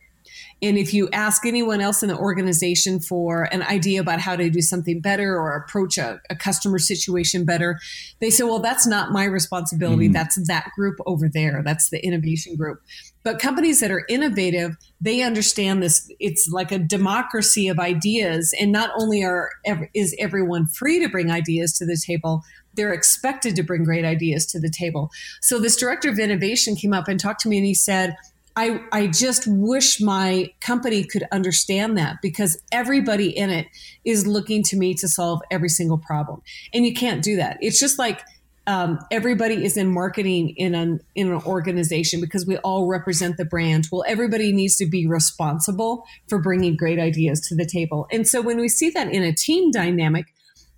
And 0.63 0.79
if 0.79 0.93
you 0.93 1.09
ask 1.13 1.47
anyone 1.47 1.81
else 1.81 2.03
in 2.03 2.09
the 2.09 2.17
organization 2.17 2.99
for 2.99 3.45
an 3.53 3.63
idea 3.63 4.01
about 4.01 4.21
how 4.21 4.35
to 4.35 4.51
do 4.51 4.63
something 4.63 5.01
better 5.01 5.39
or 5.39 5.55
approach 5.55 5.99
a, 5.99 6.21
a 6.31 6.35
customer 6.35 6.79
situation 6.79 7.45
better, 7.45 7.79
they 8.21 8.31
say, 8.31 8.43
well, 8.43 8.59
that's 8.59 8.87
not 8.87 9.13
my 9.13 9.25
responsibility. 9.25 10.07
Mm-hmm. 10.07 10.15
That's 10.15 10.49
that 10.49 10.71
group 10.75 10.97
over 11.07 11.29
there. 11.29 11.63
That's 11.63 11.91
the 11.91 12.05
innovation 12.05 12.57
group. 12.57 12.81
But 13.27 13.41
companies 13.41 13.81
that 13.81 13.91
are 13.91 14.05
innovative, 14.09 14.77
they 15.01 15.21
understand 15.23 15.83
this. 15.83 16.09
It's 16.21 16.49
like 16.49 16.71
a 16.71 16.79
democracy 16.79 17.67
of 17.67 17.81
ideas. 17.81 18.55
And 18.61 18.71
not 18.71 18.91
only 18.97 19.25
are 19.25 19.51
is 19.95 20.15
everyone 20.21 20.69
free 20.69 21.01
to 21.01 21.09
bring 21.09 21.29
ideas 21.29 21.73
to 21.79 21.85
the 21.85 22.01
table, 22.07 22.45
they're 22.75 22.93
expected 22.93 23.57
to 23.57 23.65
bring 23.65 23.83
great 23.83 24.05
ideas 24.05 24.47
to 24.47 24.61
the 24.61 24.71
table. 24.71 25.11
So 25.43 25.59
this 25.59 25.75
director 25.75 26.09
of 26.09 26.21
innovation 26.21 26.77
came 26.77 26.93
up 26.93 27.09
and 27.09 27.19
talked 27.19 27.41
to 27.41 27.49
me 27.49 27.57
and 27.57 27.67
he 27.67 27.75
said, 27.75 28.17
I, 28.55 28.81
I 28.93 29.09
just 29.09 29.49
wish 29.49 30.01
my 30.01 30.53
company 30.61 31.03
could 31.03 31.25
understand 31.33 31.99
that 31.99 32.19
because 32.23 32.63
everybody 32.71 33.37
in 33.37 33.51
it 33.51 33.67
is 34.05 34.29
looking 34.29 34.63
to 34.63 34.77
me 34.77 34.95
to 34.95 35.09
solve 35.09 35.41
every 35.51 35.69
single 35.69 35.99
problem. 35.99 36.43
And 36.73 36.87
you 36.87 36.95
can't 36.95 37.25
do 37.25 37.35
that. 37.35 37.59
It's 37.61 37.81
just 37.81 37.99
like 37.99 38.23
um, 38.67 38.99
everybody 39.11 39.65
is 39.65 39.77
in 39.77 39.93
marketing 39.93 40.51
in 40.57 40.75
an, 40.75 41.01
in 41.15 41.29
an 41.29 41.41
organization 41.43 42.21
because 42.21 42.47
we 42.47 42.57
all 42.59 42.87
represent 42.87 43.37
the 43.37 43.45
brand. 43.45 43.87
Well, 43.93 44.05
everybody 44.09 44.53
needs 44.53 44.77
to 44.77 44.87
be 44.87 45.07
responsible 45.07 46.05
for 46.29 46.41
bringing 46.41 46.77
great 46.77 46.99
ideas 46.99 47.41
to 47.49 47.55
the 47.55 47.67
table. 47.67 48.09
And 48.11 48.27
so 48.27 48.43
when 48.43 48.59
we 48.59 48.69
see 48.69 48.91
that 48.91 49.09
in 49.13 49.23
a 49.23 49.33
team 49.33 49.71
dynamic, 49.71 50.27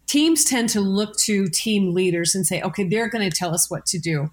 teams 0.06 0.44
tend 0.44 0.68
to 0.70 0.80
look 0.80 1.16
to 1.18 1.48
team 1.48 1.94
leaders 1.94 2.34
and 2.34 2.46
say, 2.46 2.60
okay, 2.62 2.84
they're 2.84 3.08
going 3.08 3.28
to 3.28 3.34
tell 3.34 3.54
us 3.54 3.70
what 3.70 3.86
to 3.86 3.98
do. 3.98 4.30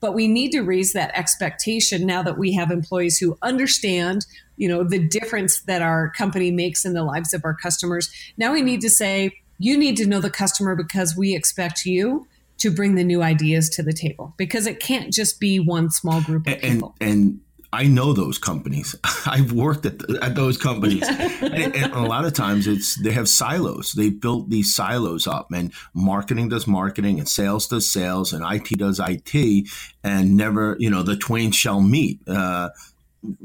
But 0.00 0.14
we 0.14 0.28
need 0.28 0.52
to 0.52 0.60
raise 0.60 0.92
that 0.92 1.10
expectation 1.14 2.06
now 2.06 2.22
that 2.22 2.38
we 2.38 2.54
have 2.54 2.70
employees 2.70 3.18
who 3.18 3.36
understand, 3.42 4.26
you 4.56 4.68
know, 4.68 4.84
the 4.84 5.06
difference 5.06 5.60
that 5.62 5.82
our 5.82 6.10
company 6.10 6.50
makes 6.50 6.84
in 6.84 6.92
the 6.92 7.04
lives 7.04 7.32
of 7.32 7.44
our 7.44 7.54
customers. 7.54 8.10
Now 8.36 8.52
we 8.52 8.62
need 8.62 8.80
to 8.82 8.90
say, 8.90 9.32
you 9.58 9.76
need 9.76 9.96
to 9.96 10.06
know 10.06 10.20
the 10.20 10.30
customer 10.30 10.76
because 10.76 11.16
we 11.16 11.34
expect 11.34 11.84
you 11.84 12.26
to 12.58 12.70
bring 12.70 12.94
the 12.94 13.04
new 13.04 13.22
ideas 13.22 13.68
to 13.70 13.82
the 13.82 13.92
table 13.92 14.34
because 14.36 14.66
it 14.66 14.80
can't 14.80 15.12
just 15.12 15.40
be 15.40 15.58
one 15.58 15.90
small 15.90 16.20
group 16.20 16.46
of 16.46 16.54
and, 16.54 16.62
people. 16.62 16.94
And, 17.00 17.10
and 17.10 17.40
I 17.72 17.84
know 17.84 18.12
those 18.12 18.38
companies. 18.38 18.96
I've 19.26 19.52
worked 19.52 19.84
at, 19.84 20.02
at 20.22 20.34
those 20.34 20.56
companies, 20.56 21.06
and, 21.08 21.76
and, 21.76 21.92
a 21.92 22.00
lot 22.00 22.24
of 22.24 22.32
times 22.32 22.66
it's 22.66 23.00
they 23.02 23.12
have 23.12 23.28
silos. 23.28 23.92
They 23.92 24.10
built 24.10 24.48
these 24.48 24.74
silos 24.74 25.26
up, 25.26 25.48
and 25.52 25.72
marketing 25.94 26.48
does 26.48 26.66
marketing, 26.66 27.18
and 27.18 27.28
sales 27.28 27.68
does 27.68 27.90
sales, 27.90 28.32
and 28.32 28.42
IT 28.44 28.78
does 28.78 29.00
IT, 29.00 29.68
and 30.02 30.36
never, 30.36 30.76
you 30.78 30.88
know, 30.88 31.02
the 31.02 31.16
twain 31.16 31.50
shall 31.50 31.80
meet. 31.80 32.20
Uh, 32.26 32.70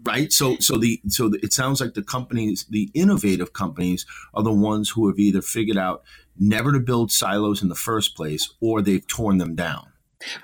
right 0.03 0.32
so 0.32 0.55
so 0.60 0.77
the 0.77 1.01
so 1.08 1.29
the, 1.29 1.39
it 1.41 1.51
sounds 1.51 1.82
like 1.82 1.96
the 1.96 2.03
companies 2.03 2.65
the 2.70 2.91
innovative 2.93 3.53
companies 3.53 4.05
are 4.36 4.43
the 4.43 4.51
ones 4.51 4.91
who 4.91 5.08
have 5.08 5.17
either 5.17 5.41
figured 5.41 5.77
out 5.77 6.03
never 6.37 6.71
to 6.71 6.79
build 6.79 7.11
silos 7.11 7.61
in 7.61 7.69
the 7.69 7.75
first 7.75 8.15
place 8.15 8.53
or 8.59 8.81
they've 8.81 9.07
torn 9.07 9.37
them 9.37 9.55
down 9.55 9.87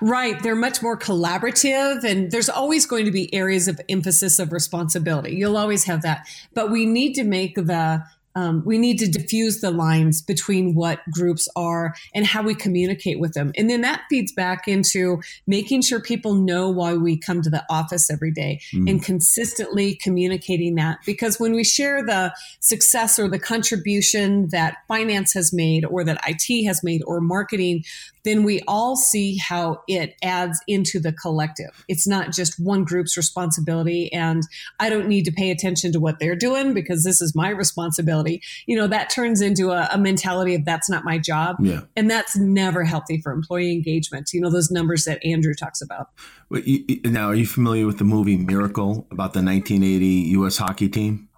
Right. 0.00 0.40
They're 0.42 0.56
much 0.56 0.82
more 0.82 0.98
collaborative, 0.98 2.04
and 2.04 2.30
there's 2.30 2.48
always 2.48 2.86
going 2.86 3.04
to 3.04 3.10
be 3.10 3.32
areas 3.34 3.68
of 3.68 3.80
emphasis 3.88 4.38
of 4.38 4.52
responsibility. 4.52 5.34
You'll 5.34 5.56
always 5.56 5.84
have 5.84 6.02
that. 6.02 6.26
But 6.54 6.70
we 6.70 6.86
need 6.86 7.14
to 7.14 7.24
make 7.24 7.54
the 7.54 8.04
um, 8.40 8.62
we 8.64 8.78
need 8.78 8.98
to 8.98 9.06
diffuse 9.06 9.60
the 9.60 9.70
lines 9.70 10.22
between 10.22 10.74
what 10.74 11.00
groups 11.12 11.46
are 11.56 11.94
and 12.14 12.24
how 12.26 12.42
we 12.42 12.54
communicate 12.54 13.20
with 13.20 13.34
them. 13.34 13.52
And 13.56 13.68
then 13.68 13.82
that 13.82 14.02
feeds 14.08 14.32
back 14.32 14.66
into 14.66 15.20
making 15.46 15.82
sure 15.82 16.00
people 16.00 16.34
know 16.34 16.70
why 16.70 16.94
we 16.94 17.18
come 17.18 17.42
to 17.42 17.50
the 17.50 17.64
office 17.68 18.10
every 18.10 18.30
day 18.30 18.60
mm. 18.72 18.88
and 18.88 19.02
consistently 19.02 19.94
communicating 19.94 20.76
that. 20.76 21.00
Because 21.04 21.38
when 21.38 21.52
we 21.52 21.64
share 21.64 22.02
the 22.02 22.34
success 22.60 23.18
or 23.18 23.28
the 23.28 23.38
contribution 23.38 24.48
that 24.48 24.78
finance 24.88 25.34
has 25.34 25.52
made 25.52 25.84
or 25.84 26.02
that 26.02 26.18
IT 26.26 26.64
has 26.64 26.82
made 26.82 27.02
or 27.06 27.20
marketing, 27.20 27.84
then 28.24 28.42
we 28.42 28.60
all 28.66 28.96
see 28.96 29.38
how 29.38 29.82
it 29.88 30.14
adds 30.22 30.60
into 30.66 31.00
the 31.00 31.12
collective. 31.12 31.84
It's 31.88 32.06
not 32.06 32.32
just 32.32 32.58
one 32.58 32.84
group's 32.84 33.16
responsibility 33.16 34.12
and 34.12 34.42
I 34.78 34.90
don't 34.90 35.08
need 35.08 35.24
to 35.24 35.32
pay 35.32 35.50
attention 35.50 35.92
to 35.92 36.00
what 36.00 36.18
they're 36.18 36.36
doing 36.36 36.74
because 36.74 37.04
this 37.04 37.20
is 37.20 37.34
my 37.34 37.50
responsibility. 37.50 38.42
You 38.66 38.76
know, 38.76 38.86
that 38.86 39.10
turns 39.10 39.40
into 39.40 39.70
a, 39.70 39.88
a 39.92 39.98
mentality 39.98 40.54
of 40.54 40.64
that's 40.64 40.90
not 40.90 41.04
my 41.04 41.18
job. 41.18 41.56
Yeah. 41.60 41.80
And 41.96 42.10
that's 42.10 42.36
never 42.36 42.84
healthy 42.84 43.20
for 43.20 43.32
employee 43.32 43.72
engagement. 43.72 44.30
You 44.32 44.40
know, 44.40 44.50
those 44.50 44.70
numbers 44.70 45.04
that 45.04 45.24
Andrew 45.24 45.54
talks 45.54 45.80
about. 45.80 46.08
Now, 47.04 47.28
are 47.28 47.34
you 47.34 47.46
familiar 47.46 47.86
with 47.86 47.98
the 47.98 48.04
movie 48.04 48.36
Miracle 48.36 49.06
about 49.10 49.32
the 49.32 49.42
1980 49.42 50.06
U.S. 50.32 50.56
hockey 50.56 50.88
team? 50.88 51.28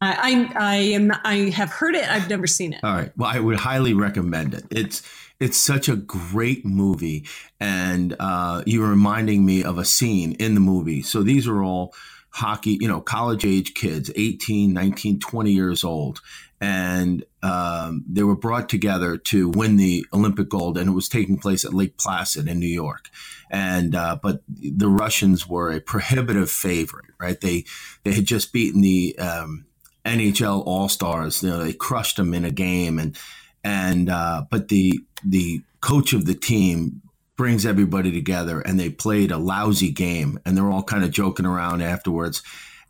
I, 0.00 0.48
I, 0.56 0.72
I 0.72 0.76
am 0.76 1.12
I 1.24 1.50
have 1.50 1.70
heard 1.70 1.94
it. 1.96 2.08
I've 2.08 2.28
never 2.28 2.46
seen 2.46 2.72
it. 2.72 2.80
All 2.84 2.94
right. 2.94 3.10
Well, 3.16 3.30
I 3.32 3.40
would 3.40 3.56
highly 3.56 3.94
recommend 3.94 4.54
it. 4.54 4.64
It's 4.70 5.02
it's 5.40 5.56
such 5.56 5.88
a 5.88 5.96
great 5.96 6.64
movie, 6.64 7.26
and 7.60 8.16
uh, 8.18 8.62
you're 8.66 8.88
reminding 8.88 9.44
me 9.44 9.62
of 9.62 9.78
a 9.78 9.84
scene 9.84 10.32
in 10.34 10.54
the 10.54 10.60
movie. 10.60 11.02
So 11.02 11.22
these 11.22 11.46
are 11.46 11.62
all 11.62 11.94
hockey, 12.30 12.78
you 12.80 12.88
know, 12.88 13.00
college 13.00 13.44
age 13.44 13.74
kids, 13.74 14.10
18, 14.14 14.72
19, 14.72 15.20
20 15.20 15.52
years 15.52 15.84
old. 15.84 16.20
And 16.60 17.24
um, 17.42 18.04
they 18.08 18.24
were 18.24 18.36
brought 18.36 18.68
together 18.68 19.16
to 19.16 19.48
win 19.48 19.76
the 19.76 20.04
Olympic 20.12 20.48
gold, 20.48 20.76
and 20.76 20.88
it 20.88 20.92
was 20.92 21.08
taking 21.08 21.38
place 21.38 21.64
at 21.64 21.72
Lake 21.72 21.96
Placid 21.98 22.48
in 22.48 22.58
New 22.58 22.66
York. 22.66 23.08
And 23.48 23.94
uh, 23.94 24.18
but 24.20 24.42
the 24.48 24.88
Russians 24.88 25.48
were 25.48 25.70
a 25.70 25.80
prohibitive 25.80 26.50
favorite, 26.50 27.12
right? 27.20 27.40
They 27.40 27.64
they 28.02 28.12
had 28.12 28.24
just 28.24 28.52
beaten 28.52 28.80
the 28.80 29.16
um, 29.20 29.66
NHL 30.04 30.66
All 30.66 30.88
Stars. 30.88 31.44
You 31.44 31.50
know, 31.50 31.58
they 31.58 31.72
crushed 31.72 32.16
them 32.16 32.34
in 32.34 32.44
a 32.44 32.50
game, 32.50 32.98
and 32.98 33.16
and 33.64 34.08
uh, 34.08 34.44
but 34.50 34.68
the 34.68 35.00
the 35.24 35.62
coach 35.80 36.12
of 36.12 36.26
the 36.26 36.34
team 36.34 37.02
brings 37.36 37.64
everybody 37.64 38.10
together, 38.10 38.60
and 38.60 38.78
they 38.78 38.90
played 38.90 39.30
a 39.30 39.38
lousy 39.38 39.90
game, 39.90 40.38
and 40.44 40.56
they're 40.56 40.70
all 40.70 40.82
kind 40.82 41.04
of 41.04 41.10
joking 41.10 41.46
around 41.46 41.82
afterwards, 41.82 42.42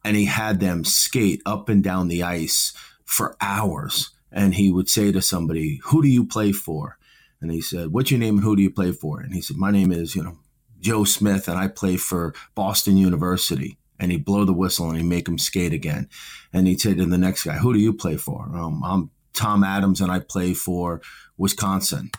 and 0.04 0.16
he 0.16 0.24
had 0.24 0.60
them 0.60 0.84
skate 0.84 1.42
up 1.44 1.68
and 1.68 1.84
down 1.84 2.08
the 2.08 2.22
ice 2.22 2.72
for 3.04 3.36
hours, 3.40 4.10
and 4.32 4.54
he 4.54 4.70
would 4.70 4.88
say 4.88 5.12
to 5.12 5.22
somebody, 5.22 5.80
"Who 5.84 6.02
do 6.02 6.08
you 6.08 6.24
play 6.24 6.52
for?" 6.52 6.98
And 7.40 7.50
he 7.50 7.60
said, 7.60 7.88
"What's 7.88 8.10
your 8.10 8.20
name 8.20 8.36
and 8.36 8.44
who 8.44 8.56
do 8.56 8.62
you 8.62 8.70
play 8.70 8.92
for?" 8.92 9.20
And 9.20 9.34
he 9.34 9.40
said, 9.40 9.56
"My 9.56 9.70
name 9.70 9.92
is 9.92 10.14
you 10.14 10.22
know 10.22 10.38
Joe 10.80 11.04
Smith, 11.04 11.48
and 11.48 11.58
I 11.58 11.68
play 11.68 11.96
for 11.96 12.34
Boston 12.54 12.96
University." 12.96 13.78
and 13.98 14.12
he'd 14.12 14.24
blow 14.24 14.44
the 14.44 14.52
whistle 14.52 14.88
and 14.88 14.96
he'd 14.96 15.06
make 15.06 15.26
him 15.26 15.38
skate 15.38 15.72
again. 15.72 16.08
And 16.52 16.66
he'd 16.66 16.80
say 16.80 16.94
to 16.94 17.04
the 17.04 17.18
next 17.18 17.44
guy, 17.44 17.54
Who 17.58 17.72
do 17.72 17.80
you 17.80 17.92
play 17.92 18.16
for? 18.16 18.48
Um, 18.54 18.82
I'm 18.84 19.10
Tom 19.38 19.64
Adams 19.64 20.00
and 20.00 20.10
I 20.10 20.18
play 20.18 20.52
for 20.52 21.00
Wisconsin. 21.36 22.10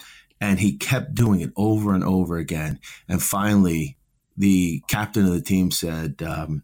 And 0.42 0.60
he 0.60 0.78
kept 0.78 1.14
doing 1.14 1.42
it 1.42 1.52
over 1.58 1.94
and 1.94 2.04
over 2.04 2.38
again. 2.38 2.80
And 3.10 3.22
finally, 3.22 3.98
the 4.38 4.82
captain 4.88 5.26
of 5.26 5.34
the 5.34 5.42
team 5.42 5.70
said, 5.70 6.22
um, 6.22 6.64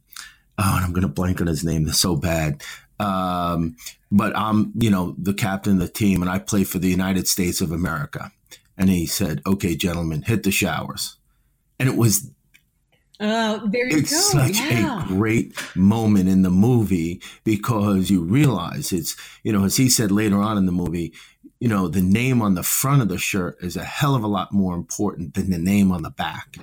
Oh, 0.58 0.76
and 0.78 0.86
I'm 0.86 0.94
going 0.94 1.02
to 1.02 1.10
blank 1.10 1.42
on 1.42 1.48
his 1.48 1.66
name. 1.66 1.84
That's 1.84 2.00
so 2.00 2.16
bad. 2.16 2.64
Um, 2.98 3.76
but 4.10 4.34
I'm, 4.38 4.72
you 4.76 4.90
know, 4.90 5.14
the 5.18 5.34
captain 5.34 5.74
of 5.74 5.80
the 5.80 5.90
team 5.90 6.22
and 6.22 6.32
I 6.32 6.40
play 6.40 6.64
for 6.64 6.80
the 6.80 6.88
United 6.88 7.28
States 7.28 7.60
of 7.60 7.74
America. 7.74 8.32
And 8.78 8.90
he 8.90 9.06
said, 9.06 9.42
Okay, 9.46 9.76
gentlemen, 9.76 10.22
hit 10.22 10.44
the 10.44 10.52
showers. 10.52 11.18
And 11.78 11.90
it 11.90 11.98
was 11.98 12.32
Oh, 13.20 13.62
there 13.68 13.88
you 13.88 13.98
it's 13.98 14.12
go. 14.12 14.40
such 14.40 14.60
yeah. 14.60 15.04
a 15.04 15.08
great 15.08 15.56
moment 15.76 16.28
in 16.28 16.42
the 16.42 16.50
movie 16.50 17.22
because 17.44 18.10
you 18.10 18.24
realize 18.24 18.92
it's, 18.92 19.16
you 19.44 19.54
know, 19.54 19.64
as 19.64 19.78
he 19.78 19.90
said 19.90 20.12
later 20.12 20.38
on 20.38 20.58
in 20.58 20.66
the 20.66 20.72
movie, 20.72 21.14
you 21.60 21.70
know, 21.70 21.88
the 21.88 22.02
name 22.02 22.42
on 22.42 22.56
the 22.56 22.64
front 22.64 23.02
of 23.02 23.08
the 23.08 23.18
shirt 23.18 23.58
is 23.62 23.78
a 23.78 23.84
hell 23.84 24.16
of 24.16 24.24
a 24.24 24.28
lot 24.28 24.52
more 24.52 24.76
important 24.76 25.34
than 25.34 25.50
the 25.50 25.58
name 25.58 25.92
on 25.92 26.02
the 26.02 26.10
back. 26.10 26.58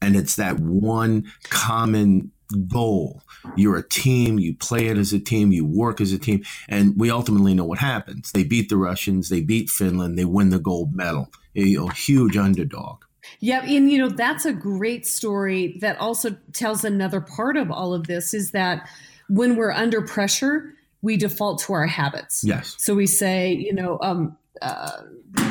And 0.00 0.14
it's 0.14 0.36
that 0.36 0.60
one 0.60 1.30
common 1.44 2.30
goal. 2.68 3.22
You're 3.56 3.76
a 3.76 3.88
team, 3.88 4.38
you 4.38 4.54
play 4.54 4.86
it 4.86 4.96
as 4.96 5.12
a 5.12 5.18
team, 5.18 5.52
you 5.52 5.66
work 5.66 6.00
as 6.00 6.12
a 6.12 6.18
team, 6.18 6.44
and 6.68 6.94
we 6.96 7.10
ultimately 7.10 7.54
know 7.54 7.64
what 7.64 7.78
happens. 7.78 8.32
They 8.32 8.44
beat 8.44 8.68
the 8.68 8.76
Russians, 8.76 9.28
they 9.28 9.40
beat 9.40 9.68
Finland, 9.68 10.18
they 10.18 10.24
win 10.24 10.50
the 10.50 10.58
gold 10.58 10.94
medal. 10.94 11.32
A, 11.56 11.74
a 11.74 11.92
huge 11.92 12.36
underdog. 12.36 13.04
Yep. 13.40 13.64
And, 13.64 13.90
you 13.90 13.98
know, 13.98 14.08
that's 14.08 14.44
a 14.44 14.52
great 14.52 15.06
story 15.06 15.78
that 15.80 15.98
also 16.00 16.36
tells 16.52 16.84
another 16.84 17.20
part 17.20 17.56
of 17.56 17.70
all 17.70 17.94
of 17.94 18.06
this 18.06 18.34
is 18.34 18.50
that 18.52 18.88
when 19.28 19.56
we're 19.56 19.72
under 19.72 20.02
pressure, 20.02 20.74
we 21.02 21.16
default 21.16 21.60
to 21.60 21.72
our 21.72 21.86
habits. 21.86 22.42
Yes. 22.44 22.74
So 22.78 22.94
we 22.94 23.06
say, 23.06 23.52
you 23.52 23.72
know, 23.72 23.98
um, 24.02 24.36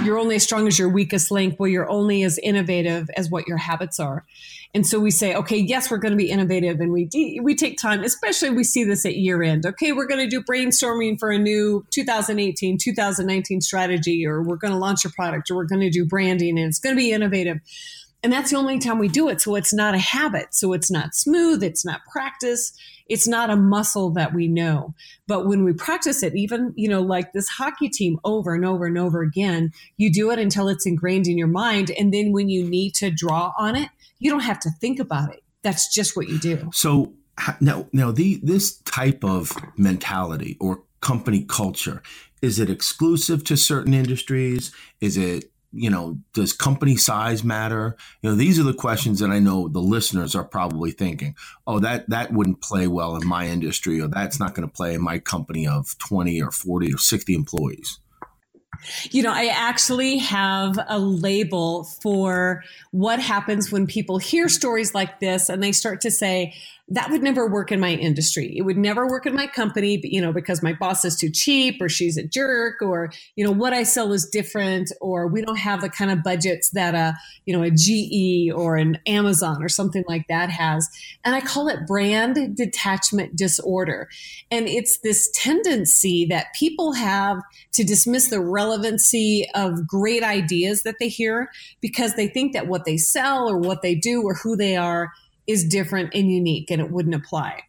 you're 0.03 0.17
only 0.17 0.35
as 0.35 0.43
strong 0.43 0.67
as 0.67 0.77
your 0.77 0.89
weakest 0.89 1.31
link. 1.31 1.59
Well, 1.59 1.69
you're 1.69 1.89
only 1.89 2.23
as 2.23 2.37
innovative 2.39 3.09
as 3.15 3.29
what 3.29 3.47
your 3.47 3.57
habits 3.57 3.99
are. 3.99 4.25
And 4.73 4.85
so 4.85 4.99
we 4.99 5.11
say, 5.11 5.33
okay, 5.33 5.57
yes, 5.57 5.89
we're 5.89 5.97
going 5.97 6.11
to 6.11 6.17
be 6.17 6.29
innovative, 6.29 6.79
and 6.79 6.91
we 6.91 7.05
de- 7.05 7.39
we 7.41 7.55
take 7.55 7.79
time. 7.79 8.03
Especially 8.03 8.49
we 8.49 8.63
see 8.63 8.83
this 8.83 9.05
at 9.05 9.15
year 9.15 9.41
end. 9.41 9.65
Okay, 9.65 9.91
we're 9.91 10.07
going 10.07 10.19
to 10.19 10.29
do 10.29 10.43
brainstorming 10.43 11.19
for 11.19 11.31
a 11.31 11.37
new 11.37 11.85
2018, 11.91 12.77
2019 12.77 13.61
strategy, 13.61 14.25
or 14.25 14.43
we're 14.43 14.57
going 14.57 14.73
to 14.73 14.77
launch 14.79 15.05
a 15.05 15.09
product, 15.09 15.49
or 15.49 15.55
we're 15.55 15.65
going 15.65 15.81
to 15.81 15.89
do 15.89 16.05
branding, 16.05 16.59
and 16.59 16.67
it's 16.67 16.79
going 16.79 16.95
to 16.95 16.99
be 16.99 17.11
innovative. 17.11 17.57
And 18.23 18.33
that's 18.33 18.51
the 18.51 18.57
only 18.57 18.79
time 18.79 18.97
we 18.97 19.07
do 19.07 19.29
it. 19.29 19.41
So 19.41 19.55
it's 19.55 19.73
not 19.73 19.93
a 19.93 19.99
habit. 19.99 20.53
So 20.53 20.73
it's 20.73 20.89
not 20.89 21.13
smooth. 21.13 21.63
It's 21.63 21.85
not 21.85 22.01
practice. 22.11 22.73
It's 23.07 23.27
not 23.27 23.49
a 23.49 23.55
muscle 23.55 24.09
that 24.11 24.33
we 24.33 24.47
know. 24.47 24.95
But 25.27 25.47
when 25.47 25.63
we 25.63 25.73
practice 25.73 26.23
it, 26.23 26.35
even, 26.35 26.73
you 26.75 26.89
know, 26.89 27.01
like 27.01 27.31
this 27.31 27.47
hockey 27.47 27.89
team 27.89 28.19
over 28.23 28.55
and 28.55 28.65
over 28.65 28.85
and 28.85 28.97
over 28.97 29.21
again, 29.21 29.71
you 29.97 30.11
do 30.11 30.31
it 30.31 30.39
until 30.39 30.67
it's 30.67 30.85
ingrained 30.85 31.27
in 31.27 31.37
your 31.37 31.47
mind. 31.47 31.91
And 31.91 32.13
then 32.13 32.31
when 32.31 32.49
you 32.49 32.67
need 32.67 32.95
to 32.95 33.11
draw 33.11 33.53
on 33.57 33.75
it, 33.75 33.89
you 34.19 34.31
don't 34.31 34.41
have 34.41 34.59
to 34.61 34.71
think 34.81 34.99
about 34.99 35.31
it. 35.31 35.43
That's 35.61 35.93
just 35.93 36.17
what 36.17 36.27
you 36.27 36.39
do. 36.39 36.69
So 36.73 37.13
now, 37.61 37.87
now 37.93 38.11
the 38.11 38.39
this 38.41 38.77
type 38.79 39.23
of 39.23 39.51
mentality 39.77 40.57
or 40.59 40.81
company 41.01 41.45
culture 41.47 42.01
is 42.41 42.59
it 42.59 42.69
exclusive 42.69 43.43
to 43.45 43.57
certain 43.57 43.93
industries? 43.93 44.71
Is 45.01 45.17
it 45.17 45.51
you 45.77 45.91
know, 45.91 46.17
does 46.33 46.53
company 46.53 46.95
size 46.95 47.43
matter? 47.43 47.95
You 48.21 48.31
know, 48.31 48.35
these 48.35 48.59
are 48.59 48.63
the 48.63 48.73
questions 48.73 49.19
that 49.19 49.29
I 49.29 49.37
know 49.37 49.67
the 49.67 49.79
listeners 49.79 50.35
are 50.35 50.43
probably 50.43 50.91
thinking, 50.91 51.35
oh, 51.67 51.79
that 51.79 52.09
that 52.09 52.33
wouldn't 52.33 52.61
play 52.61 52.87
well 52.87 53.15
in 53.15 53.27
my 53.27 53.47
industry, 53.47 54.01
or 54.01 54.07
that's 54.07 54.39
not 54.39 54.55
going 54.55 54.67
to 54.67 54.73
play 54.73 54.95
in 54.95 55.01
my 55.01 55.19
company 55.19 55.67
of 55.67 55.95
20 55.99 56.41
or 56.41 56.51
40 56.51 56.93
or 56.93 56.97
60 56.97 57.35
employees. 57.35 57.99
You 59.11 59.23
know, 59.23 59.31
I 59.31 59.47
actually 59.47 60.17
have 60.17 60.77
a 60.87 60.99
label 60.99 61.85
for 62.01 62.63
what 62.91 63.19
happens 63.19 63.71
when 63.71 63.87
people 63.87 64.17
hear 64.17 64.49
stories 64.49 64.93
like 64.93 65.19
this 65.19 65.49
and 65.49 65.63
they 65.63 65.71
start 65.71 66.01
to 66.01 66.11
say, 66.11 66.53
that 66.89 67.11
would 67.11 67.21
never 67.21 67.45
work 67.45 67.71
in 67.71 67.81
my 67.81 67.91
industry. 67.91 68.53
It 68.55 68.61
would 68.61 68.77
never 68.77 69.07
work 69.07 69.25
in 69.25 69.35
my 69.35 69.47
company, 69.47 69.99
you 70.03 70.21
know, 70.21 70.31
because 70.31 70.63
my 70.63 70.71
boss 70.71 71.03
is 71.03 71.17
too 71.17 71.29
cheap 71.29 71.81
or 71.81 71.89
she's 71.89 72.15
a 72.15 72.25
jerk 72.25 72.81
or, 72.81 73.11
you 73.35 73.43
know, 73.43 73.51
what 73.51 73.73
I 73.73 73.83
sell 73.83 74.13
is 74.13 74.25
different 74.25 74.93
or 75.01 75.27
we 75.27 75.41
don't 75.41 75.57
have 75.57 75.81
the 75.81 75.89
kind 75.89 76.11
of 76.11 76.23
budgets 76.23 76.69
that 76.71 76.95
a, 76.95 77.13
you 77.45 77.53
know, 77.53 77.61
a 77.61 77.71
GE 77.71 78.53
or 78.55 78.77
an 78.77 78.99
Amazon 79.05 79.61
or 79.61 79.67
something 79.67 80.05
like 80.07 80.27
that 80.29 80.49
has. 80.49 80.87
And 81.25 81.35
I 81.35 81.41
call 81.41 81.67
it 81.67 81.85
brand 81.85 82.55
detachment 82.55 83.35
disorder. 83.35 84.07
And 84.49 84.69
it's 84.69 84.99
this 84.99 85.29
tendency 85.33 86.25
that 86.27 86.53
people 86.57 86.93
have 86.93 87.41
to 87.73 87.83
dismiss 87.83 88.29
the 88.29 88.39
relevancy 88.39 89.45
of 89.55 89.85
great 89.85 90.23
ideas 90.23 90.83
that 90.83 90.95
they 91.01 91.09
hear 91.09 91.49
because 91.81 92.15
they 92.15 92.29
think 92.29 92.53
that 92.53 92.67
what 92.67 92.85
they 92.85 92.95
sell 92.95 93.49
or 93.49 93.57
what 93.57 93.81
they 93.81 93.93
do 93.93 94.23
or 94.23 94.35
who 94.35 94.55
they 94.55 94.77
are 94.77 95.11
is 95.47 95.65
different 95.65 96.13
and 96.13 96.29
unique 96.29 96.69
and 96.69 96.81
it 96.81 96.91
wouldn't 96.91 97.15
apply. 97.15 97.63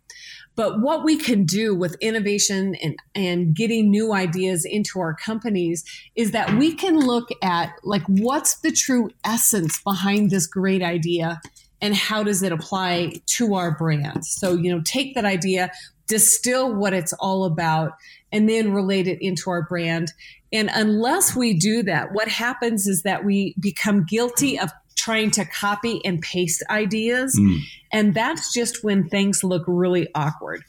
But 0.59 0.81
what 0.81 1.05
we 1.05 1.17
can 1.17 1.45
do 1.45 1.73
with 1.73 1.95
innovation 2.01 2.75
and, 2.83 2.97
and 3.15 3.55
getting 3.55 3.91
new 3.91 4.13
ideas 4.13 4.65
into 4.65 4.99
our 4.99 5.15
companies 5.15 5.85
is 6.17 6.33
that 6.33 6.59
we 6.59 6.75
can 6.75 6.99
look 6.99 7.29
at 7.43 7.71
like 7.85 8.03
what's 8.09 8.57
the 8.57 8.73
true 8.73 9.11
essence 9.25 9.81
behind 9.85 10.33
this 10.33 10.49
great 10.49 10.83
idea 10.83 11.41
and 11.81 11.95
how 11.95 12.25
does 12.25 12.43
it 12.43 12.51
apply 12.51 13.13
to 13.27 13.55
our 13.55 13.71
brand. 13.71 14.27
So, 14.27 14.55
you 14.55 14.75
know, 14.75 14.83
take 14.85 15.15
that 15.15 15.25
idea, 15.25 15.71
distill 16.09 16.75
what 16.75 16.93
it's 16.93 17.13
all 17.13 17.45
about, 17.45 17.93
and 18.33 18.49
then 18.49 18.73
relate 18.73 19.07
it 19.07 19.23
into 19.23 19.51
our 19.51 19.63
brand. 19.63 20.13
And 20.53 20.71
unless 20.75 21.37
we 21.37 21.55
do 21.55 21.85
that, 21.85 22.13
what 22.13 22.27
happens 22.27 22.89
is 22.89 23.03
that 23.03 23.25
we 23.25 23.55
become 23.61 24.05
guilty 24.05 24.59
of 24.59 24.73
trying 24.99 25.31
to 25.31 25.45
copy 25.45 26.05
and 26.05 26.21
paste 26.21 26.63
ideas. 26.69 27.39
Mm. 27.39 27.61
And 27.93 28.15
that's 28.15 28.53
just 28.53 28.85
when 28.85 29.09
things 29.09 29.43
look 29.45 29.63
really 29.67 30.09
awkward. 30.15 30.65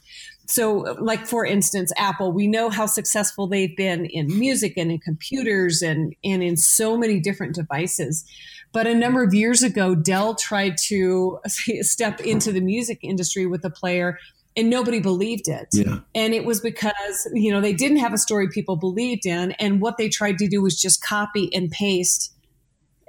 So, 0.46 0.96
like 1.00 1.26
for 1.26 1.44
instance, 1.44 1.92
Apple, 1.96 2.32
we 2.32 2.48
know 2.48 2.70
how 2.70 2.86
successful 2.86 3.46
they've 3.46 3.76
been 3.76 4.06
in 4.06 4.26
music 4.26 4.74
and 4.76 4.90
in 4.90 4.98
computers 4.98 5.80
and, 5.82 6.14
and 6.24 6.42
in 6.42 6.56
so 6.56 6.96
many 6.96 7.20
different 7.20 7.54
devices. 7.54 8.24
But 8.72 8.86
a 8.86 8.94
number 8.94 9.22
of 9.22 9.34
years 9.34 9.62
ago, 9.62 9.94
Dell 9.94 10.34
tried 10.34 10.76
to 10.86 11.38
step 11.82 12.20
into 12.20 12.50
the 12.50 12.60
music 12.60 13.00
industry 13.02 13.46
with 13.46 13.64
a 13.64 13.70
player 13.70 14.18
and 14.56 14.68
nobody 14.68 14.98
believed 14.98 15.48
it. 15.48 15.68
Yeah. 15.72 16.00
And 16.14 16.34
it 16.34 16.44
was 16.44 16.60
because, 16.60 17.28
you 17.32 17.52
know, 17.52 17.60
they 17.60 17.72
didn't 17.72 17.98
have 17.98 18.12
a 18.12 18.18
story 18.18 18.48
people 18.48 18.76
believed 18.76 19.26
in. 19.26 19.52
And 19.52 19.80
what 19.80 19.98
they 19.98 20.08
tried 20.08 20.38
to 20.38 20.48
do 20.48 20.60
was 20.60 20.80
just 20.80 21.02
copy 21.02 21.52
and 21.54 21.70
paste 21.70 22.32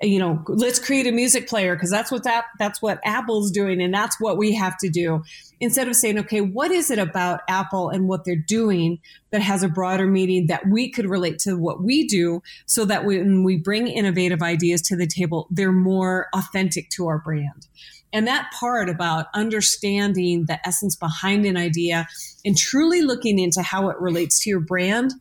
you 0.01 0.19
know, 0.19 0.43
let's 0.47 0.79
create 0.79 1.05
a 1.05 1.11
music 1.11 1.47
player 1.47 1.75
because 1.75 1.91
that's 1.91 2.11
what 2.11 2.23
that 2.23 2.45
that's 2.57 2.81
what 2.81 2.99
Apple's 3.03 3.51
doing 3.51 3.81
and 3.81 3.93
that's 3.93 4.19
what 4.19 4.37
we 4.37 4.53
have 4.55 4.77
to 4.79 4.89
do. 4.89 5.23
Instead 5.59 5.87
of 5.87 5.95
saying, 5.95 6.17
okay, 6.17 6.41
what 6.41 6.71
is 6.71 6.89
it 6.89 6.97
about 6.97 7.41
Apple 7.47 7.89
and 7.89 8.07
what 8.07 8.25
they're 8.25 8.35
doing 8.35 8.99
that 9.29 9.41
has 9.41 9.61
a 9.61 9.69
broader 9.69 10.07
meaning 10.07 10.47
that 10.47 10.67
we 10.67 10.89
could 10.89 11.05
relate 11.05 11.37
to 11.39 11.55
what 11.55 11.83
we 11.83 12.07
do 12.07 12.41
so 12.65 12.83
that 12.85 13.05
when 13.05 13.43
we 13.43 13.57
bring 13.57 13.87
innovative 13.87 14.41
ideas 14.41 14.81
to 14.81 14.95
the 14.95 15.05
table, 15.05 15.47
they're 15.51 15.71
more 15.71 16.27
authentic 16.33 16.89
to 16.89 17.07
our 17.07 17.19
brand. 17.19 17.67
And 18.13 18.27
that 18.27 18.51
part 18.59 18.89
about 18.89 19.27
understanding 19.33 20.45
the 20.45 20.59
essence 20.67 20.95
behind 20.95 21.45
an 21.45 21.57
idea 21.57 22.07
and 22.43 22.57
truly 22.57 23.01
looking 23.01 23.39
into 23.39 23.61
how 23.61 23.89
it 23.89 23.99
relates 23.99 24.43
to 24.43 24.49
your 24.49 24.59
brand 24.59 25.13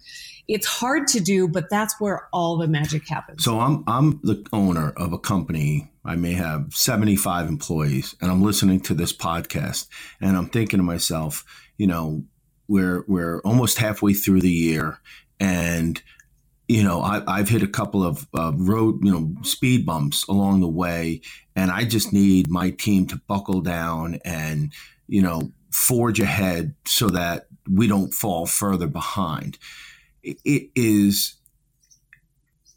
it's 0.51 0.67
hard 0.67 1.07
to 1.07 1.21
do, 1.21 1.47
but 1.47 1.71
that's 1.71 2.01
where 2.01 2.29
all 2.33 2.57
the 2.57 2.67
magic 2.67 3.09
happens. 3.09 3.45
So 3.45 3.61
I'm 3.61 3.85
I'm 3.87 4.21
the 4.25 4.45
owner 4.53 4.91
of 4.97 5.13
a 5.13 5.19
company. 5.19 5.93
I 6.05 6.17
may 6.17 6.33
have 6.33 6.75
75 6.75 7.47
employees, 7.47 8.17
and 8.21 8.33
I'm 8.33 8.43
listening 8.43 8.81
to 8.81 8.95
this 8.95 9.17
podcast, 9.17 9.87
and 10.21 10.37
I'm 10.37 10.49
thinking 10.49 10.79
to 10.79 10.83
myself, 10.83 11.45
you 11.79 11.87
know, 11.87 12.25
we're 12.67 13.05
we're 13.07 13.41
almost 13.43 13.79
halfway 13.79 14.13
through 14.13 14.41
the 14.41 14.51
year, 14.51 14.99
and 15.39 16.03
you 16.67 16.83
know, 16.83 17.01
I, 17.01 17.39
have 17.39 17.49
hit 17.49 17.63
a 17.63 17.69
couple 17.69 18.05
of 18.05 18.27
uh, 18.37 18.53
road, 18.55 19.05
you 19.05 19.13
know, 19.13 19.35
speed 19.43 19.87
bumps 19.87 20.25
along 20.29 20.61
the 20.61 20.69
way, 20.69 21.21
and 21.55 21.71
I 21.71 21.85
just 21.85 22.13
need 22.13 22.49
my 22.49 22.71
team 22.71 23.07
to 23.09 23.21
buckle 23.27 23.61
down 23.61 24.21
and, 24.25 24.73
you 25.09 25.21
know, 25.21 25.51
forge 25.73 26.21
ahead 26.21 26.77
so 26.85 27.09
that 27.09 27.47
we 27.69 27.89
don't 27.89 28.15
fall 28.15 28.47
further 28.47 28.87
behind 28.87 29.59
it 30.23 30.71
is 30.75 31.37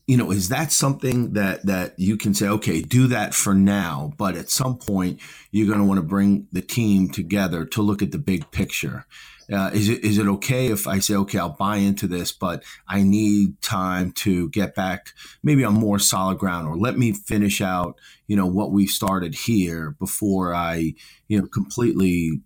you 0.07 0.17
know 0.17 0.31
is 0.31 0.49
that 0.49 0.71
something 0.71 1.33
that 1.33 1.65
that 1.65 1.97
you 1.97 2.17
can 2.17 2.33
say 2.33 2.47
okay 2.47 2.81
do 2.81 3.07
that 3.07 3.33
for 3.33 3.53
now 3.53 4.11
but 4.17 4.35
at 4.35 4.49
some 4.49 4.77
point 4.77 5.19
you're 5.51 5.67
going 5.67 5.79
to 5.79 5.85
want 5.85 5.97
to 5.97 6.05
bring 6.05 6.47
the 6.51 6.61
team 6.61 7.09
together 7.09 7.63
to 7.63 7.81
look 7.81 8.01
at 8.01 8.11
the 8.11 8.17
big 8.17 8.49
picture. 8.51 9.05
Uh, 9.51 9.69
is 9.73 9.89
it 9.89 10.03
is 10.03 10.17
it 10.17 10.27
okay 10.27 10.67
if 10.67 10.87
I 10.87 10.99
say 10.99 11.15
okay 11.15 11.37
I'll 11.37 11.49
buy 11.49 11.77
into 11.77 12.07
this 12.07 12.31
but 12.31 12.63
I 12.87 13.03
need 13.03 13.61
time 13.61 14.13
to 14.13 14.49
get 14.49 14.73
back 14.73 15.11
maybe 15.43 15.65
on 15.65 15.73
more 15.73 15.99
solid 15.99 16.39
ground 16.39 16.67
or 16.67 16.77
let 16.77 16.97
me 16.97 17.11
finish 17.11 17.59
out 17.61 17.99
you 18.25 18.37
know 18.37 18.47
what 18.47 18.71
we 18.71 18.87
started 18.87 19.35
here 19.35 19.95
before 19.99 20.55
I 20.55 20.95
you 21.27 21.41
know 21.41 21.47
completely 21.47 22.41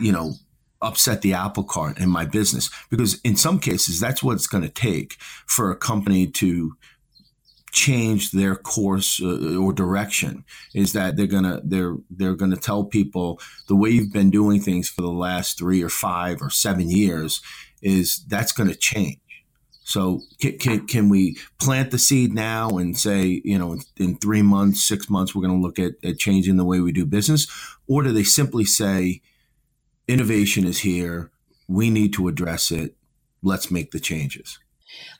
you 0.00 0.10
know 0.10 0.34
upset 0.82 1.22
the 1.22 1.32
apple 1.32 1.64
cart 1.64 1.98
in 1.98 2.08
my 2.08 2.24
business 2.24 2.70
because 2.90 3.20
in 3.20 3.36
some 3.36 3.58
cases 3.58 4.00
that's 4.00 4.22
what 4.22 4.34
it's 4.34 4.46
going 4.46 4.62
to 4.62 4.68
take 4.68 5.16
for 5.46 5.70
a 5.70 5.76
company 5.76 6.26
to 6.26 6.76
change 7.72 8.32
their 8.32 8.54
course 8.54 9.20
uh, 9.22 9.56
or 9.56 9.72
direction 9.72 10.44
is 10.74 10.92
that 10.92 11.16
they're 11.16 11.26
going 11.26 11.44
to 11.44 11.60
they're 11.64 11.96
they're 12.10 12.34
going 12.34 12.50
to 12.50 12.56
tell 12.56 12.84
people 12.84 13.40
the 13.68 13.76
way 13.76 13.88
you've 13.88 14.12
been 14.12 14.30
doing 14.30 14.60
things 14.60 14.88
for 14.88 15.00
the 15.00 15.08
last 15.08 15.58
3 15.58 15.82
or 15.82 15.88
5 15.88 16.42
or 16.42 16.50
7 16.50 16.90
years 16.90 17.40
is 17.80 18.24
that's 18.28 18.52
going 18.52 18.68
to 18.68 18.76
change 18.76 19.18
so 19.84 20.22
can, 20.40 20.58
can, 20.58 20.86
can, 20.86 21.08
we 21.08 21.38
plant 21.60 21.90
the 21.90 21.98
seed 21.98 22.32
now 22.32 22.70
and 22.70 22.96
say, 22.96 23.42
you 23.44 23.58
know, 23.58 23.78
in, 23.96 24.16
three 24.16 24.42
months, 24.42 24.86
six 24.86 25.10
months, 25.10 25.34
we're 25.34 25.46
going 25.46 25.60
to 25.60 25.62
look 25.62 25.78
at, 25.78 25.94
at 26.08 26.18
changing 26.18 26.56
the 26.56 26.64
way 26.64 26.80
we 26.80 26.92
do 26.92 27.04
business? 27.04 27.48
Or 27.88 28.02
do 28.02 28.12
they 28.12 28.22
simply 28.22 28.64
say, 28.64 29.22
innovation 30.08 30.64
is 30.64 30.80
here. 30.80 31.30
We 31.68 31.90
need 31.90 32.12
to 32.14 32.28
address 32.28 32.70
it. 32.70 32.96
Let's 33.42 33.70
make 33.70 33.90
the 33.90 34.00
changes. 34.00 34.58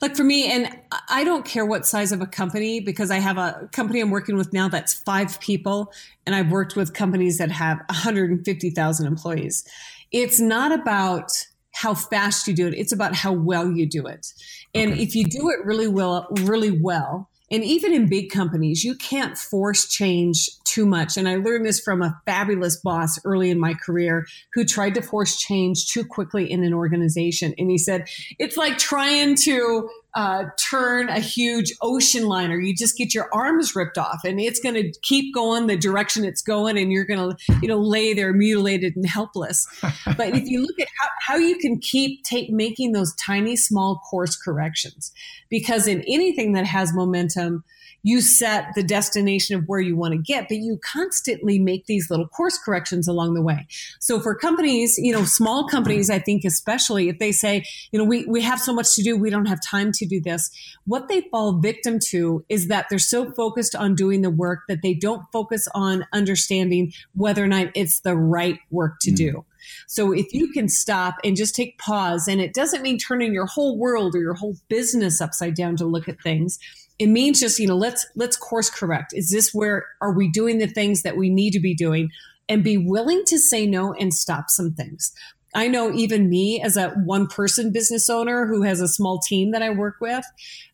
Like 0.01 0.16
for 0.16 0.25
me, 0.25 0.51
and 0.53 0.68
I 1.09 1.25
don't 1.25 1.45
care 1.45 1.64
what 1.64 1.87
size 1.87 2.12
of 2.12 2.21
a 2.21 2.27
company 2.27 2.81
because 2.81 3.11
I 3.11 3.18
have 3.18 3.38
a 3.38 3.68
company 3.73 4.01
I'm 4.01 4.11
working 4.11 4.37
with 4.37 4.53
now 4.53 4.68
that's 4.68 4.92
five 4.92 5.40
people, 5.40 5.92
and 6.27 6.35
I've 6.35 6.51
worked 6.51 6.77
with 6.77 6.92
companies 6.92 7.38
that 7.38 7.51
have 7.51 7.79
150,000 7.88 9.07
employees. 9.07 9.64
It's 10.11 10.40
not 10.40 10.73
about 10.73 11.31
how 11.75 11.95
fast 11.95 12.47
you 12.47 12.55
do 12.55 12.68
it, 12.68 12.75
it's 12.75 12.92
about 12.92 13.14
how 13.14 13.33
well 13.33 13.71
you 13.71 13.87
do 13.87 14.07
it. 14.07 14.27
And 14.75 14.92
okay. 14.92 15.03
if 15.03 15.14
you 15.14 15.25
do 15.25 15.49
it 15.49 15.64
really 15.64 15.88
well, 15.88 16.29
really 16.42 16.71
well, 16.71 17.31
and 17.51 17.64
even 17.64 17.92
in 17.92 18.09
big 18.09 18.31
companies, 18.31 18.85
you 18.85 18.95
can't 18.95 19.37
force 19.37 19.87
change 19.87 20.51
too 20.72 20.87
much. 20.87 21.16
And 21.16 21.28
I 21.28 21.37
learned 21.37 21.66
this 21.66 21.80
from 21.80 22.00
a 22.00 22.18
fabulous 22.24 22.76
boss 22.76 23.18
early 23.24 23.50
in 23.50 23.61
my 23.61 23.74
career 23.74 24.26
who 24.54 24.64
tried 24.64 24.94
to 24.94 25.02
force 25.02 25.37
change 25.37 25.87
too 25.87 26.04
quickly 26.04 26.50
in 26.50 26.64
an 26.64 26.72
organization. 26.72 27.54
And 27.58 27.70
he 27.70 27.76
said, 27.76 28.08
it's 28.38 28.56
like 28.56 28.78
trying 28.78 29.35
to 29.37 29.90
uh, 30.14 30.44
turn 30.70 31.11
a 31.11 31.20
huge 31.20 31.72
ocean 31.82 32.26
liner. 32.26 32.58
You 32.58 32.74
just 32.74 32.96
get 32.96 33.14
your 33.14 33.28
arms 33.35 33.76
ripped 33.76 33.98
off 33.98 34.20
and 34.24 34.40
it's 34.40 34.61
going 34.61 34.74
to 34.74 34.92
keep 35.02 35.35
going 35.35 35.66
the 35.66 35.76
direction 35.76 36.24
it's 36.24 36.42
going 36.42 36.78
and 36.78 36.90
you're 36.90 37.04
going 37.04 37.37
to, 37.37 37.58
you 37.61 37.68
know, 37.68 37.78
lay 37.78 38.14
there 38.14 38.32
mutilated 38.32 38.96
and 38.96 39.06
helpless. 39.06 39.66
but 40.16 40.35
if 40.35 40.48
you 40.48 40.62
look 40.62 40.80
at 40.80 40.88
how, 40.98 41.08
how 41.20 41.37
you 41.37 41.58
can 41.58 41.78
keep 41.78 42.24
take, 42.24 42.50
making 42.50 42.92
those 42.92 43.14
tiny, 43.16 43.56
small 43.56 43.98
course 44.11 44.37
corrections, 44.37 45.12
because 45.50 45.87
in 45.87 46.02
anything 46.08 46.52
that 46.54 46.64
has 46.64 46.94
momentum, 46.94 47.62
you 48.03 48.21
set 48.21 48.75
the 48.75 48.83
destination 48.83 49.57
of 49.57 49.65
where 49.67 49.81
you 49.81 49.97
want 49.97 50.12
to 50.12 50.19
get, 50.19 50.49
but 50.49 50.59
you 50.59 50.79
constantly 50.83 51.59
make 51.59 51.87
these 51.87 52.11
little 52.11 52.27
course 52.27 52.59
corrections 52.59 53.07
along 53.07 53.35
the 53.35 53.43
way. 53.43 53.67
So 54.01 54.21
for 54.21 54.35
companies, 54.35 54.99
you 54.99 55.12
know, 55.12 55.25
small 55.25 55.69
companies, 55.69 56.11
I 56.11 56.19
think 56.19 56.45
especially 56.45 57.09
if 57.09 57.19
they 57.19 57.33
say, 57.33 57.65
you 57.93 57.99
know, 57.99 58.05
we, 58.05 58.25
we 58.27 58.41
have 58.43 58.61
so 58.61 58.73
much 58.73 58.95
to 58.97 59.03
do, 59.03 59.17
we 59.17 59.31
don't 59.31 59.47
have 59.47 59.61
time 59.65 59.93
to 59.93 60.07
do 60.07 60.21
this. 60.21 60.51
What 60.85 61.09
they 61.09 61.23
fall 61.31 61.59
victim 61.59 61.99
to 62.11 62.45
is 62.49 62.69
that 62.69 62.87
they're 62.91 62.99
so 62.99 63.31
focused 63.33 63.75
on 63.75 63.95
doing 63.95 64.23
the 64.23 64.31
work 64.31 64.61
that 64.69 64.83
they 64.83 64.95
don't 64.95 65.25
focus 65.33 65.69
on 65.75 66.07
understanding 66.12 66.93
whether 67.15 67.43
or 67.45 67.49
not 67.49 67.69
it's 67.75 68.01
the 68.01 68.17
right 68.17 68.59
work 68.71 68.99
to 69.03 69.11
mm. 69.12 69.17
do. 69.17 69.45
So 69.87 70.12
if 70.12 70.33
you 70.33 70.51
can 70.51 70.69
stop 70.69 71.17
and 71.23 71.37
just 71.37 71.55
take 71.55 71.79
pause, 71.79 72.27
and 72.27 72.41
it 72.41 72.55
doesn't 72.55 72.83
mean 72.83 72.99
turning 72.99 73.33
your 73.33 73.47
whole 73.47 73.79
world 73.79 74.15
or 74.15 74.21
your 74.21 74.35
whole 74.35 74.57
business 74.69 75.21
upside 75.21 75.55
down 75.55 75.77
to 75.77 75.85
look 75.85 76.09
at 76.09 76.21
things, 76.21 76.59
it 77.03 77.09
means 77.09 77.41
just 77.41 77.59
you 77.59 77.67
know 77.67 77.77
let's 77.77 78.07
let's 78.15 78.37
course 78.37 78.71
correct. 78.71 79.12
Is 79.12 79.31
this 79.31 79.53
where 79.53 79.87
are 80.01 80.12
we 80.12 80.31
doing 80.31 80.59
the 80.59 80.69
things 80.69 81.03
that 81.03 81.17
we 81.17 81.31
need 81.31 81.51
to 81.53 81.61
be 81.61 81.75
doing? 81.75 82.11
And 82.49 82.62
be 82.62 82.77
willing 82.77 83.23
to 83.27 83.38
say 83.38 83.67
no 83.67 83.95
and 83.95 84.12
stop 84.12 84.51
some 84.51 84.75
things. 84.75 85.12
I 85.55 85.69
know 85.69 85.93
even 85.93 86.29
me 86.29 86.61
as 86.62 86.77
a 86.77 86.91
one 86.91 87.27
person 87.27 87.73
business 87.73 88.09
owner 88.09 88.47
who 88.47 88.62
has 88.62 88.81
a 88.81 88.88
small 88.88 89.19
team 89.21 89.53
that 89.53 89.62
I 89.62 89.71
work 89.71 89.97
with, 90.01 90.25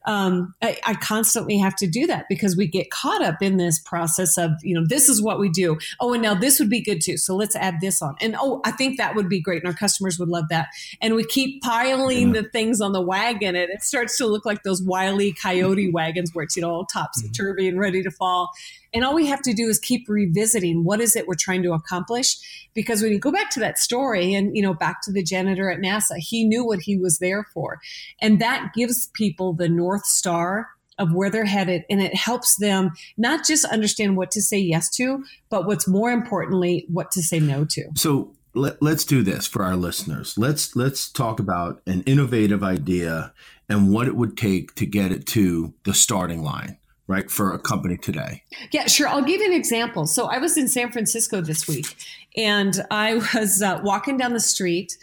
um, 0.08 0.54
I, 0.62 0.78
I, 0.86 0.94
constantly 0.94 1.58
have 1.58 1.76
to 1.76 1.86
do 1.86 2.06
that 2.06 2.24
because 2.30 2.56
we 2.56 2.66
get 2.66 2.90
caught 2.90 3.22
up 3.22 3.42
in 3.42 3.58
this 3.58 3.78
process 3.78 4.38
of, 4.38 4.52
you 4.62 4.74
know, 4.74 4.86
this 4.88 5.06
is 5.06 5.20
what 5.20 5.38
we 5.38 5.50
do. 5.50 5.76
Oh, 6.00 6.14
and 6.14 6.22
now 6.22 6.34
this 6.34 6.58
would 6.58 6.70
be 6.70 6.80
good 6.80 7.02
too. 7.02 7.18
So 7.18 7.36
let's 7.36 7.54
add 7.54 7.74
this 7.82 8.00
on. 8.00 8.16
And 8.18 8.34
oh, 8.40 8.62
I 8.64 8.70
think 8.70 8.96
that 8.96 9.14
would 9.14 9.28
be 9.28 9.38
great. 9.38 9.62
And 9.62 9.70
our 9.70 9.76
customers 9.76 10.18
would 10.18 10.30
love 10.30 10.46
that. 10.48 10.68
And 11.02 11.14
we 11.14 11.24
keep 11.24 11.62
piling 11.62 12.34
yeah. 12.34 12.40
the 12.40 12.48
things 12.48 12.80
on 12.80 12.92
the 12.92 13.02
wagon 13.02 13.54
and 13.54 13.70
it 13.70 13.82
starts 13.82 14.16
to 14.16 14.26
look 14.26 14.46
like 14.46 14.62
those 14.62 14.82
wily 14.82 15.34
coyote 15.34 15.90
wagons 15.92 16.30
where 16.32 16.44
it's, 16.44 16.56
you 16.56 16.62
know, 16.62 16.70
all 16.70 16.86
topsy 16.86 17.26
mm-hmm. 17.26 17.32
turvy 17.32 17.68
and 17.68 17.78
ready 17.78 18.02
to 18.02 18.10
fall. 18.10 18.48
And 18.94 19.04
all 19.04 19.14
we 19.14 19.26
have 19.26 19.42
to 19.42 19.52
do 19.52 19.68
is 19.68 19.78
keep 19.78 20.08
revisiting 20.08 20.84
what 20.84 21.00
is 21.00 21.14
it 21.14 21.28
we're 21.28 21.34
trying 21.34 21.62
to 21.64 21.72
accomplish. 21.72 22.68
Because 22.74 23.02
when 23.02 23.12
you 23.12 23.18
go 23.18 23.32
back 23.32 23.50
to 23.50 23.60
that 23.60 23.78
story 23.78 24.32
and, 24.34 24.56
you 24.56 24.62
know, 24.62 24.72
back 24.72 25.02
to 25.02 25.12
the 25.12 25.22
janitor 25.22 25.70
at 25.70 25.80
NASA, 25.80 26.16
he 26.16 26.44
knew 26.44 26.64
what 26.64 26.80
he 26.80 26.96
was 26.96 27.18
there 27.18 27.44
for. 27.52 27.80
And 28.20 28.40
that 28.40 28.72
gives 28.74 29.06
people 29.08 29.52
the 29.52 29.68
North 29.68 29.97
Star 30.06 30.68
of 30.98 31.12
where 31.12 31.30
they're 31.30 31.44
headed 31.44 31.84
and 31.88 32.02
it 32.02 32.14
helps 32.14 32.56
them 32.56 32.90
not 33.16 33.46
just 33.46 33.64
understand 33.66 34.16
what 34.16 34.30
to 34.32 34.42
say 34.42 34.58
yes 34.58 34.90
to, 34.90 35.24
but 35.48 35.66
what's 35.66 35.86
more 35.86 36.10
importantly, 36.10 36.84
what 36.88 37.10
to 37.12 37.22
say 37.22 37.38
no 37.38 37.64
to. 37.64 37.84
So 37.94 38.34
let, 38.54 38.82
us 38.82 39.04
do 39.04 39.22
this 39.22 39.46
for 39.46 39.62
our 39.62 39.76
listeners. 39.76 40.36
Let's 40.36 40.74
let's 40.74 41.10
talk 41.10 41.38
about 41.38 41.80
an 41.86 42.02
innovative 42.02 42.64
idea 42.64 43.32
and 43.68 43.92
what 43.92 44.08
it 44.08 44.16
would 44.16 44.36
take 44.36 44.74
to 44.76 44.86
get 44.86 45.12
it 45.12 45.26
to 45.26 45.74
the 45.84 45.94
starting 45.94 46.42
line 46.42 46.78
right 47.06 47.30
for 47.30 47.52
a 47.54 47.58
company 47.58 47.96
today 47.96 48.42
yeah 48.70 48.86
sure 48.86 49.08
i'll 49.08 49.22
give 49.22 49.40
you 49.40 49.46
an 49.46 49.52
example 49.54 50.06
so 50.06 50.26
i 50.26 50.36
was 50.36 50.58
in 50.58 50.68
san 50.68 50.92
francisco 50.92 51.40
this 51.40 51.66
week 51.66 51.96
and 52.36 52.84
i 52.90 53.14
was 53.34 53.62
uh, 53.62 53.80
walking 53.82 54.18
down 54.18 54.34
the 54.34 54.40
street 54.40 54.96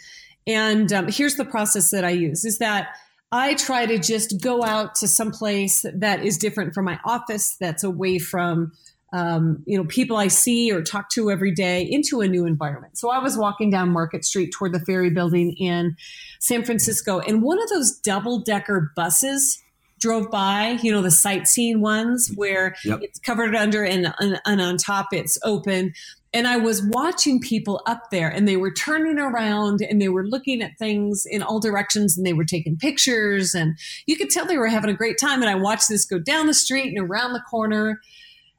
and 0.46 0.92
um, 0.92 1.08
here's 1.08 1.34
the 1.34 1.44
process 1.44 1.90
that 1.90 2.04
i 2.04 2.10
use 2.10 2.44
is 2.44 2.58
that 2.58 2.90
i 3.36 3.54
try 3.54 3.86
to 3.86 3.98
just 3.98 4.40
go 4.40 4.64
out 4.64 4.94
to 4.94 5.06
some 5.06 5.30
place 5.30 5.84
that 5.94 6.24
is 6.24 6.38
different 6.38 6.74
from 6.74 6.84
my 6.84 6.98
office 7.04 7.56
that's 7.60 7.84
away 7.84 8.18
from 8.18 8.72
um, 9.12 9.62
you 9.66 9.78
know 9.78 9.84
people 9.84 10.16
i 10.16 10.28
see 10.28 10.72
or 10.72 10.82
talk 10.82 11.08
to 11.10 11.30
every 11.30 11.52
day 11.52 11.82
into 11.82 12.20
a 12.20 12.28
new 12.28 12.44
environment 12.44 12.98
so 12.98 13.10
i 13.10 13.18
was 13.18 13.36
walking 13.36 13.70
down 13.70 13.90
market 13.90 14.24
street 14.24 14.50
toward 14.52 14.72
the 14.72 14.80
ferry 14.80 15.10
building 15.10 15.52
in 15.52 15.96
san 16.40 16.64
francisco 16.64 17.20
and 17.20 17.42
one 17.42 17.62
of 17.62 17.68
those 17.68 17.98
double 17.98 18.40
decker 18.40 18.92
buses 18.96 19.62
drove 19.98 20.30
by, 20.30 20.78
you 20.82 20.92
know, 20.92 21.02
the 21.02 21.10
sightseeing 21.10 21.80
ones 21.80 22.30
where 22.34 22.74
yep. 22.84 23.00
it's 23.02 23.18
covered 23.18 23.54
under 23.54 23.84
and, 23.84 24.12
and, 24.20 24.40
and 24.44 24.60
on 24.60 24.76
top 24.76 25.08
it's 25.12 25.38
open. 25.42 25.92
And 26.36 26.46
I 26.46 26.58
was 26.58 26.82
watching 26.82 27.40
people 27.40 27.80
up 27.86 28.10
there 28.10 28.28
and 28.28 28.46
they 28.46 28.58
were 28.58 28.70
turning 28.70 29.18
around 29.18 29.80
and 29.80 30.02
they 30.02 30.10
were 30.10 30.26
looking 30.26 30.60
at 30.60 30.76
things 30.78 31.24
in 31.24 31.42
all 31.42 31.60
directions 31.60 32.18
and 32.18 32.26
they 32.26 32.34
were 32.34 32.44
taking 32.44 32.76
pictures 32.76 33.54
and 33.54 33.78
you 34.04 34.18
could 34.18 34.28
tell 34.28 34.44
they 34.44 34.58
were 34.58 34.68
having 34.68 34.90
a 34.90 34.94
great 34.94 35.16
time. 35.18 35.40
And 35.40 35.48
I 35.48 35.54
watched 35.54 35.88
this 35.88 36.04
go 36.04 36.18
down 36.18 36.46
the 36.46 36.52
street 36.52 36.94
and 36.94 37.08
around 37.08 37.32
the 37.32 37.40
corner. 37.40 38.02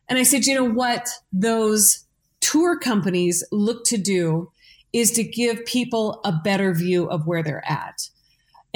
And 0.10 0.18
I 0.18 0.24
said, 0.24 0.48
you 0.48 0.56
know 0.56 0.68
what? 0.68 1.08
Those 1.32 2.04
tour 2.40 2.80
companies 2.80 3.44
look 3.52 3.86
to 3.86 3.98
do 4.00 4.52
is 4.92 5.12
to 5.12 5.24
give 5.24 5.64
people 5.66 6.20
a 6.26 6.32
better 6.32 6.74
view 6.74 7.08
of 7.08 7.28
where 7.28 7.44
they're 7.44 7.70
at. 7.70 8.10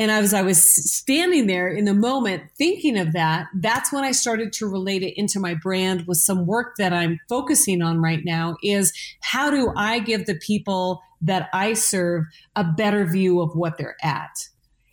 And 0.01 0.09
as 0.09 0.33
I 0.33 0.41
was 0.41 0.59
standing 0.59 1.45
there 1.45 1.67
in 1.67 1.85
the 1.85 1.93
moment 1.93 2.49
thinking 2.57 2.97
of 2.97 3.13
that, 3.13 3.45
that's 3.53 3.93
when 3.93 4.03
I 4.03 4.13
started 4.13 4.51
to 4.53 4.67
relate 4.67 5.03
it 5.03 5.15
into 5.15 5.39
my 5.39 5.53
brand 5.53 6.07
with 6.07 6.17
some 6.17 6.47
work 6.47 6.77
that 6.77 6.91
I'm 6.91 7.19
focusing 7.29 7.83
on 7.83 8.01
right 8.01 8.25
now 8.25 8.57
is 8.63 8.91
how 9.19 9.51
do 9.51 9.71
I 9.77 9.99
give 9.99 10.25
the 10.25 10.33
people 10.33 11.03
that 11.21 11.49
I 11.53 11.73
serve 11.73 12.25
a 12.55 12.63
better 12.63 13.05
view 13.05 13.41
of 13.41 13.55
what 13.55 13.77
they're 13.77 13.95
at? 14.01 14.49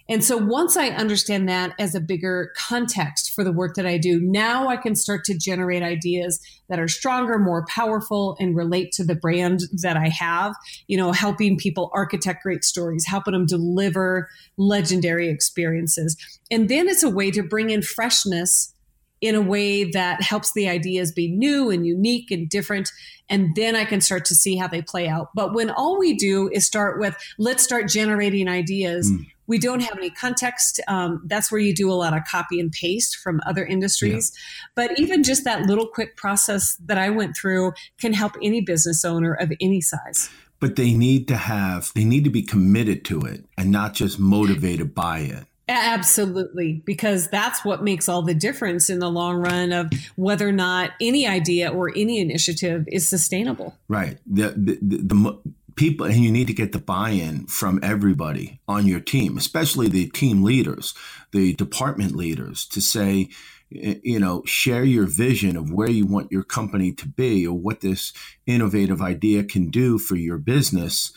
And 0.09 0.25
so 0.25 0.39
once 0.39 0.77
I 0.77 0.89
understand 0.89 1.49
that 1.49 1.75
as 1.79 1.95
a 1.95 2.01
bigger 2.01 2.53
context 2.57 3.33
for 3.35 3.45
the 3.45 3.53
work 3.53 3.75
that 3.75 3.87
I 3.87 3.99
do, 3.99 4.21
now 4.21 4.69
I 4.69 4.77
can 4.77 4.95
start 4.95 5.25
to 5.25 5.37
generate 5.37 5.83
ideas 5.83 6.41
that 6.69 6.81
are 6.81 6.89
stronger, 6.89 7.39
more 7.39 7.67
powerful, 7.67 8.35
and 8.41 8.57
relate 8.57 8.93
to 8.93 9.05
the 9.05 9.15
brand 9.15 9.61
that 9.83 9.97
I 9.99 10.09
have, 10.09 10.55
you 10.87 10.97
know, 10.97 11.13
helping 11.13 11.59
people 11.59 11.91
architect 11.93 12.43
great 12.43 12.65
stories, 12.65 13.05
helping 13.07 13.33
them 13.33 13.45
deliver 13.45 14.29
legendary 14.57 15.29
experiences. 15.29 16.17
And 16.51 16.71
then 16.71 16.89
it's 16.89 17.03
a 17.03 17.11
way 17.11 17.31
to 17.31 17.43
bring 17.43 17.69
in 17.69 17.83
freshness 17.83 18.75
in 19.21 19.35
a 19.35 19.41
way 19.41 19.85
that 19.85 20.23
helps 20.23 20.53
the 20.53 20.69
ideas 20.69 21.13
be 21.13 21.29
new 21.29 21.71
and 21.71 21.87
unique 21.87 22.31
and 22.31 22.49
different. 22.49 22.91
And 23.29 23.55
then 23.57 23.77
I 23.77 23.85
can 23.85 24.01
start 24.01 24.25
to 24.27 24.35
see 24.35 24.57
how 24.57 24.69
they 24.69 24.83
play 24.83 25.09
out. 25.09 25.31
But 25.35 25.55
when 25.55 25.71
all 25.71 25.99
we 25.99 26.15
do 26.15 26.49
is 26.53 26.67
start 26.67 26.99
with, 26.99 27.17
let's 27.39 27.63
start 27.63 27.89
generating 27.89 28.49
ideas. 28.49 29.11
Mm 29.11 29.27
we 29.49 29.59
don't 29.59 29.81
have 29.81 29.97
any 29.97 30.11
context. 30.11 30.79
Um, 30.87 31.23
that's 31.25 31.51
where 31.51 31.61
you 31.61 31.75
do 31.75 31.91
a 31.91 31.95
lot 31.95 32.17
of 32.17 32.23
copy 32.31 32.61
and 32.61 32.71
paste 32.71 33.17
from 33.17 33.41
other 33.47 33.65
industries. 33.65 34.31
Yeah. 34.35 34.69
But 34.87 35.01
even 35.01 35.25
just 35.25 35.43
that 35.45 35.63
little 35.63 35.89
quick 35.89 36.17
process 36.17 36.77
that 36.85 36.99
I 36.99 37.11
went 37.11 37.35
through 37.37 37.73
can 37.99 38.13
help 38.13 38.37
any 38.43 38.61
business 38.61 39.05
owner 39.05 39.33
of 39.33 39.51
any 39.61 39.81
size. 39.81 40.31
But 40.61 40.77
they 40.77 40.93
need 40.93 41.29
to 41.29 41.37
have, 41.37 41.91
they 41.95 42.05
need 42.05 42.25
to 42.25 42.31
be 42.31 42.43
committed 42.43 43.05
to 43.07 43.23
it 43.23 43.45
and 43.57 43.71
not 43.71 43.95
just 43.95 44.19
motivated 44.19 44.95
by 44.95 45.21
it. 45.21 45.45
Absolutely, 45.69 46.83
because 46.87 47.29
that's 47.29 47.65
what 47.65 47.83
makes 47.83 48.09
all 48.09 48.23
the 48.23 48.35
difference 48.35 48.89
in 48.89 49.01
the 49.01 49.11
long 49.11 49.37
run 49.37 49.73
of 49.73 49.91
whether 50.17 50.49
or 50.49 50.53
not 50.53 50.93
any 51.01 51.27
idea 51.27 51.71
or 51.71 51.91
any 51.95 52.21
initiative 52.21 52.87
is 52.91 53.07
sustainable. 53.07 53.77
Right. 53.87 54.19
The, 54.27 54.55
the, 54.57 54.79
the, 54.81 54.97
the 54.97 55.39
people 55.77 56.07
and 56.07 56.17
you 56.17 56.33
need 56.33 56.49
to 56.49 56.53
get 56.53 56.73
the 56.73 56.79
buy-in 56.79 57.47
from 57.47 57.79
everybody 57.85 58.61
on 58.67 58.85
your 58.85 58.99
team 58.99 59.39
especially 59.39 59.89
the 59.89 60.09
team 60.09 60.43
leaders 60.43 60.93
the 61.31 61.55
department 61.55 62.17
leaders 62.17 62.67
to 62.67 62.81
say 62.81 63.29
you 63.71 64.19
know 64.19 64.43
share 64.45 64.83
your 64.83 65.07
vision 65.07 65.57
of 65.57 65.71
where 65.71 65.89
you 65.89 66.05
want 66.05 66.33
your 66.33 66.43
company 66.43 66.91
to 66.91 67.07
be 67.07 67.47
or 67.47 67.57
what 67.57 67.81
this 67.81 68.13
innovative 68.45 69.01
idea 69.01 69.45
can 69.45 69.71
do 69.71 69.99
for 69.99 70.17
your 70.17 70.37
business 70.37 71.13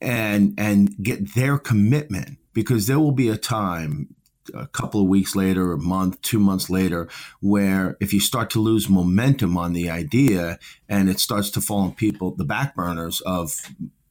and 0.00 0.52
and 0.58 0.94
get 1.02 1.34
their 1.34 1.56
commitment 1.56 2.36
because 2.52 2.86
there 2.86 2.98
will 2.98 3.12
be 3.12 3.28
a 3.28 3.36
time 3.36 4.14
a 4.54 4.66
couple 4.66 5.00
of 5.00 5.08
weeks 5.08 5.36
later, 5.36 5.72
a 5.72 5.78
month, 5.78 6.20
two 6.22 6.38
months 6.38 6.70
later, 6.70 7.08
where 7.40 7.96
if 8.00 8.12
you 8.12 8.20
start 8.20 8.50
to 8.50 8.60
lose 8.60 8.88
momentum 8.88 9.56
on 9.56 9.72
the 9.72 9.90
idea 9.90 10.58
and 10.88 11.08
it 11.08 11.20
starts 11.20 11.50
to 11.50 11.60
fall 11.60 11.80
on 11.80 11.92
people, 11.92 12.34
the 12.34 12.44
back 12.44 12.74
burners 12.74 13.20
of, 13.22 13.54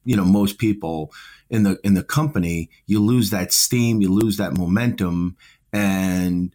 you 0.04 0.16
know, 0.16 0.24
most 0.24 0.58
people 0.58 1.12
in 1.50 1.64
the 1.64 1.78
in 1.82 1.94
the 1.94 2.04
company, 2.04 2.70
you 2.86 3.00
lose 3.00 3.30
that 3.30 3.52
steam, 3.52 4.00
you 4.00 4.12
lose 4.12 4.36
that 4.36 4.56
momentum, 4.56 5.36
and 5.72 6.54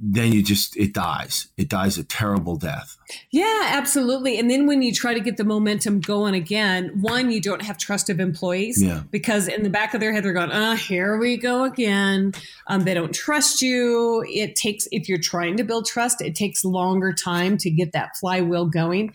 then 0.00 0.32
you 0.32 0.42
just 0.42 0.76
it 0.76 0.92
dies. 0.92 1.48
It 1.56 1.68
dies 1.68 1.96
a 1.96 2.04
terrible 2.04 2.56
death 2.56 2.96
yeah 3.30 3.68
absolutely 3.72 4.38
and 4.38 4.50
then 4.50 4.66
when 4.66 4.82
you 4.82 4.92
try 4.92 5.14
to 5.14 5.20
get 5.20 5.36
the 5.36 5.44
momentum 5.44 6.00
going 6.00 6.34
again 6.34 6.90
one 7.00 7.30
you 7.30 7.40
don't 7.40 7.62
have 7.62 7.78
trust 7.78 8.10
of 8.10 8.20
employees 8.20 8.82
yeah. 8.82 9.02
because 9.10 9.48
in 9.48 9.62
the 9.62 9.70
back 9.70 9.94
of 9.94 10.00
their 10.00 10.12
head 10.12 10.24
they're 10.24 10.32
going 10.32 10.50
ah 10.52 10.72
oh, 10.72 10.76
here 10.76 11.16
we 11.16 11.36
go 11.36 11.64
again 11.64 12.32
um, 12.66 12.84
they 12.84 12.94
don't 12.94 13.14
trust 13.14 13.62
you 13.62 14.24
it 14.28 14.56
takes 14.56 14.88
if 14.92 15.08
you're 15.08 15.18
trying 15.18 15.56
to 15.56 15.64
build 15.64 15.86
trust 15.86 16.20
it 16.20 16.34
takes 16.34 16.64
longer 16.64 17.12
time 17.12 17.56
to 17.56 17.70
get 17.70 17.92
that 17.92 18.16
flywheel 18.16 18.66
going 18.66 19.12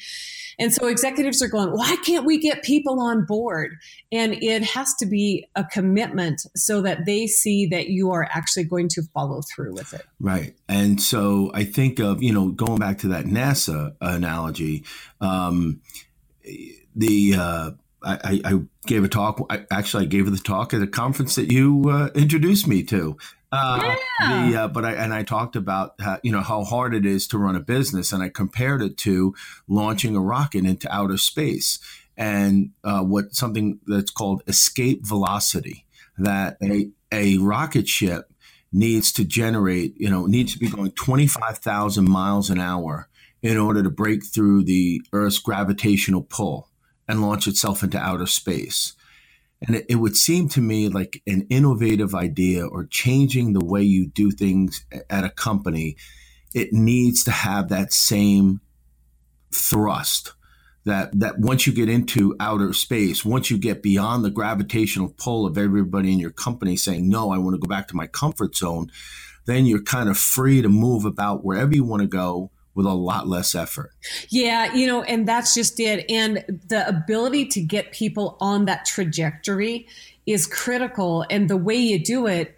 and 0.61 0.71
so 0.71 0.85
executives 0.85 1.41
are 1.41 1.47
going, 1.47 1.69
why 1.71 1.95
can't 2.05 2.23
we 2.23 2.37
get 2.37 2.61
people 2.61 2.99
on 2.99 3.25
board? 3.25 3.77
And 4.11 4.33
it 4.43 4.63
has 4.63 4.93
to 4.99 5.07
be 5.07 5.47
a 5.55 5.63
commitment 5.63 6.45
so 6.55 6.83
that 6.83 7.05
they 7.07 7.25
see 7.25 7.65
that 7.65 7.87
you 7.87 8.11
are 8.11 8.27
actually 8.31 8.65
going 8.65 8.87
to 8.89 9.01
follow 9.11 9.41
through 9.41 9.73
with 9.73 9.91
it. 9.91 10.05
Right. 10.19 10.55
And 10.69 11.01
so 11.01 11.49
I 11.55 11.63
think 11.63 11.97
of, 11.97 12.21
you 12.21 12.31
know, 12.31 12.49
going 12.49 12.77
back 12.77 12.99
to 12.99 13.07
that 13.07 13.25
NASA 13.25 13.80
analogy, 13.99 14.83
um, 15.19 15.81
the, 16.95 17.35
uh, 17.37 17.71
I, 18.03 18.41
I, 18.43 18.59
gave 18.87 19.03
a 19.03 19.07
talk. 19.07 19.45
I, 19.49 19.65
actually, 19.71 20.05
I 20.05 20.07
gave 20.07 20.29
the 20.29 20.37
talk 20.37 20.73
at 20.73 20.81
a 20.81 20.87
conference 20.87 21.35
that 21.35 21.51
you 21.51 21.85
uh, 21.89 22.09
introduced 22.15 22.67
me 22.67 22.83
to. 22.83 23.17
Uh, 23.51 23.95
yeah. 24.19 24.49
The, 24.49 24.57
uh, 24.57 24.67
but 24.69 24.85
I 24.85 24.93
and 24.93 25.13
I 25.13 25.23
talked 25.23 25.55
about 25.55 25.95
how, 25.99 26.19
you 26.23 26.31
know 26.31 26.41
how 26.41 26.63
hard 26.63 26.95
it 26.95 27.05
is 27.05 27.27
to 27.27 27.37
run 27.37 27.55
a 27.55 27.59
business, 27.59 28.13
and 28.13 28.23
I 28.23 28.29
compared 28.29 28.81
it 28.81 28.97
to 28.99 29.35
launching 29.67 30.15
a 30.15 30.21
rocket 30.21 30.65
into 30.65 30.93
outer 30.93 31.17
space, 31.17 31.79
and 32.15 32.71
uh, 32.83 33.03
what 33.03 33.35
something 33.35 33.79
that's 33.85 34.11
called 34.11 34.41
escape 34.47 35.05
velocity. 35.05 35.85
That 36.17 36.57
a 36.63 36.89
a 37.11 37.37
rocket 37.39 37.87
ship 37.87 38.31
needs 38.71 39.11
to 39.13 39.25
generate, 39.25 39.95
you 39.97 40.09
know, 40.09 40.25
needs 40.27 40.53
to 40.53 40.59
be 40.59 40.69
going 40.69 40.91
twenty 40.91 41.27
five 41.27 41.57
thousand 41.57 42.09
miles 42.09 42.49
an 42.49 42.59
hour 42.59 43.09
in 43.41 43.57
order 43.57 43.81
to 43.83 43.89
break 43.89 44.25
through 44.25 44.63
the 44.63 45.01
Earth's 45.13 45.39
gravitational 45.39 46.21
pull 46.21 46.69
and 47.07 47.21
launch 47.21 47.47
itself 47.47 47.83
into 47.83 47.97
outer 47.97 48.27
space. 48.27 48.93
And 49.65 49.75
it, 49.75 49.85
it, 49.89 49.95
would 49.95 50.15
seem 50.15 50.49
to 50.49 50.61
me 50.61 50.89
like 50.89 51.21
an 51.27 51.45
innovative 51.49 52.15
idea 52.15 52.65
or 52.65 52.85
changing 52.85 53.53
the 53.53 53.63
way 53.63 53.83
you 53.83 54.07
do 54.07 54.31
things 54.31 54.85
at 55.09 55.23
a 55.23 55.29
company, 55.29 55.97
it 56.53 56.73
needs 56.73 57.23
to 57.25 57.31
have 57.31 57.69
that 57.69 57.93
same 57.93 58.61
thrust. 59.51 60.33
That, 60.83 61.19
that 61.19 61.37
once 61.37 61.67
you 61.67 61.73
get 61.73 61.89
into 61.89 62.35
outer 62.39 62.73
space, 62.73 63.23
once 63.23 63.51
you 63.51 63.59
get 63.59 63.83
beyond 63.83 64.25
the 64.25 64.31
gravitational 64.31 65.13
pull 65.15 65.45
of 65.45 65.55
everybody 65.55 66.11
in 66.11 66.17
your 66.17 66.31
company 66.31 66.75
saying, 66.75 67.07
no, 67.07 67.29
I 67.29 67.37
want 67.37 67.53
to 67.53 67.59
go 67.59 67.67
back 67.67 67.87
to 67.89 67.95
my 67.95 68.07
comfort 68.07 68.55
zone, 68.55 68.91
then 69.45 69.67
you're 69.67 69.83
kind 69.83 70.09
of 70.09 70.17
free 70.17 70.63
to 70.63 70.69
move 70.69 71.05
about 71.05 71.45
wherever 71.45 71.75
you 71.75 71.83
want 71.83 72.01
to 72.01 72.07
go 72.07 72.49
with 72.81 72.91
a 72.91 72.95
lot 72.95 73.27
less 73.27 73.53
effort. 73.53 73.91
Yeah, 74.29 74.73
you 74.73 74.87
know, 74.87 75.03
and 75.03 75.27
that's 75.27 75.53
just 75.53 75.79
it. 75.79 76.05
And 76.09 76.43
the 76.67 76.87
ability 76.87 77.45
to 77.49 77.61
get 77.61 77.91
people 77.91 78.37
on 78.39 78.65
that 78.65 78.85
trajectory 78.85 79.87
is 80.25 80.47
critical. 80.47 81.25
And 81.29 81.49
the 81.49 81.57
way 81.57 81.75
you 81.75 82.03
do 82.03 82.25
it 82.25 82.57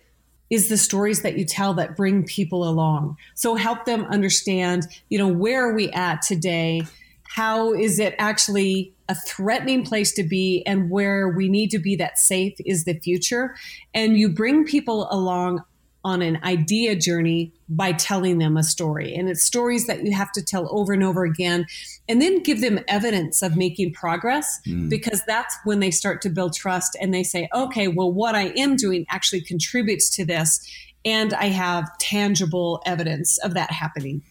is 0.50 0.70
the 0.70 0.78
stories 0.78 1.24
that 1.24 1.38
you 1.38 1.46
tell 1.46 1.74
that 1.74 1.98
bring 1.98 2.24
people 2.24 2.68
along. 2.68 3.18
So 3.36 3.56
help 3.56 3.86
them 3.86 4.06
understand, 4.06 4.88
you 5.10 5.18
know, 5.18 5.28
where 5.28 5.68
are 5.68 5.74
we 5.74 5.90
at 5.92 6.22
today? 6.22 6.84
How 7.24 7.74
is 7.74 8.00
it 8.00 8.16
actually 8.20 8.94
a 9.10 9.16
threatening 9.16 9.84
place 9.84 10.14
to 10.14 10.24
be 10.24 10.64
and 10.66 10.90
where 10.90 11.28
we 11.30 11.50
need 11.50 11.72
to 11.72 11.80
be 11.80 11.96
that 11.98 12.20
safe 12.20 12.54
is 12.66 12.86
the 12.86 12.94
future? 13.00 13.56
And 13.94 14.18
you 14.18 14.30
bring 14.30 14.64
people 14.64 15.08
along 15.12 15.64
on 16.04 16.22
an 16.22 16.40
idea 16.44 16.96
journey 16.96 17.54
by 17.70 17.94
telling 17.94 18.38
them 18.38 18.58
a 18.58 18.64
story. 18.64 19.16
And 19.16 19.30
it's 19.30 19.44
stories 19.44 19.88
that 19.88 20.04
you 20.04 20.14
have 20.14 20.32
to 20.34 20.44
tell 20.44 20.68
over 20.72 20.94
and 20.94 21.04
over 21.04 21.24
again 21.24 21.66
and 22.10 22.22
then 22.22 22.44
give 22.44 22.62
them 22.62 22.80
evidence 22.88 23.42
of 23.42 23.56
making 23.56 23.94
progress 23.94 24.60
mm. 24.68 24.90
because 24.90 25.22
that's 25.26 25.56
when 25.64 25.80
they 25.80 25.92
start 25.92 26.22
to 26.24 26.30
build 26.30 26.54
trust 26.54 26.98
and 27.00 27.14
they 27.14 27.24
say, 27.24 27.48
okay, 27.54 27.88
well, 27.88 28.12
what 28.12 28.36
I 28.36 28.48
am 28.58 28.76
doing 28.76 29.06
actually 29.10 29.42
contributes 29.42 30.10
to 30.18 30.26
this. 30.26 30.60
And 31.06 31.34
I 31.34 31.46
have 31.46 31.98
tangible 32.00 32.82
evidence 32.86 33.38
of 33.40 33.54
that 33.54 33.72
happening 33.72 34.22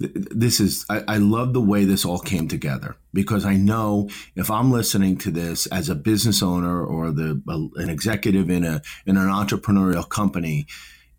this 0.00 0.60
is 0.60 0.84
I, 0.90 1.02
I, 1.06 1.16
love 1.18 1.52
the 1.52 1.60
way 1.60 1.84
this 1.84 2.04
all 2.04 2.18
came 2.18 2.48
together 2.48 2.96
because 3.12 3.44
I 3.44 3.54
know 3.56 4.08
if 4.34 4.50
I'm 4.50 4.72
listening 4.72 5.16
to 5.18 5.30
this 5.30 5.66
as 5.66 5.88
a 5.88 5.94
business 5.94 6.42
owner 6.42 6.84
or 6.84 7.12
the 7.12 7.40
an 7.76 7.88
executive 7.88 8.50
in 8.50 8.64
a 8.64 8.82
in 9.06 9.16
an 9.16 9.28
entrepreneurial 9.28 10.08
company, 10.08 10.66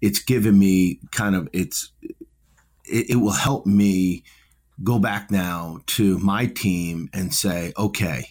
it's 0.05 0.19
given 0.19 0.57
me 0.59 0.99
kind 1.11 1.35
of 1.35 1.49
it's 1.51 1.91
it, 2.85 3.09
it 3.11 3.15
will 3.15 3.31
help 3.31 3.65
me 3.65 4.23
go 4.83 4.99
back 4.99 5.31
now 5.31 5.79
to 5.87 6.19
my 6.19 6.45
team 6.45 7.09
and 7.11 7.33
say, 7.33 7.73
okay, 7.75 8.27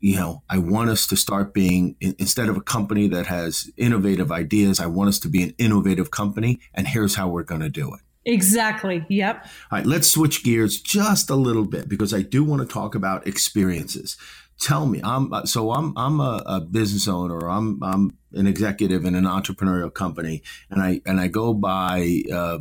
you 0.00 0.16
know, 0.16 0.42
I 0.50 0.58
want 0.58 0.90
us 0.90 1.06
to 1.06 1.16
start 1.16 1.54
being 1.54 1.96
instead 2.00 2.50
of 2.50 2.58
a 2.58 2.60
company 2.60 3.08
that 3.08 3.26
has 3.26 3.70
innovative 3.78 4.30
ideas, 4.30 4.80
I 4.80 4.86
want 4.86 5.08
us 5.08 5.18
to 5.20 5.28
be 5.28 5.42
an 5.42 5.54
innovative 5.56 6.10
company, 6.10 6.60
and 6.74 6.86
here's 6.86 7.14
how 7.14 7.28
we're 7.28 7.42
going 7.42 7.62
to 7.62 7.70
do 7.70 7.94
it. 7.94 8.00
Exactly. 8.26 9.06
Yep. 9.08 9.46
All 9.70 9.78
right, 9.78 9.86
let's 9.86 10.08
switch 10.08 10.44
gears 10.44 10.78
just 10.78 11.30
a 11.30 11.36
little 11.36 11.64
bit 11.64 11.88
because 11.88 12.12
I 12.12 12.20
do 12.20 12.44
want 12.44 12.60
to 12.60 12.68
talk 12.68 12.94
about 12.94 13.26
experiences. 13.26 14.18
Tell 14.60 14.86
me, 14.86 15.00
I'm 15.04 15.32
uh, 15.32 15.46
so 15.46 15.72
I'm 15.72 15.96
I'm 15.96 16.20
a, 16.20 16.42
a 16.46 16.60
business 16.60 17.06
owner. 17.06 17.48
I'm 17.48 17.82
I'm 17.82 18.16
an 18.32 18.46
executive 18.46 19.04
in 19.04 19.14
an 19.14 19.24
entrepreneurial 19.24 19.92
company, 19.92 20.42
and 20.70 20.82
I 20.82 21.00
and 21.06 21.20
I 21.20 21.28
go 21.28 21.54
by. 21.54 22.22
Uh, 22.32 22.58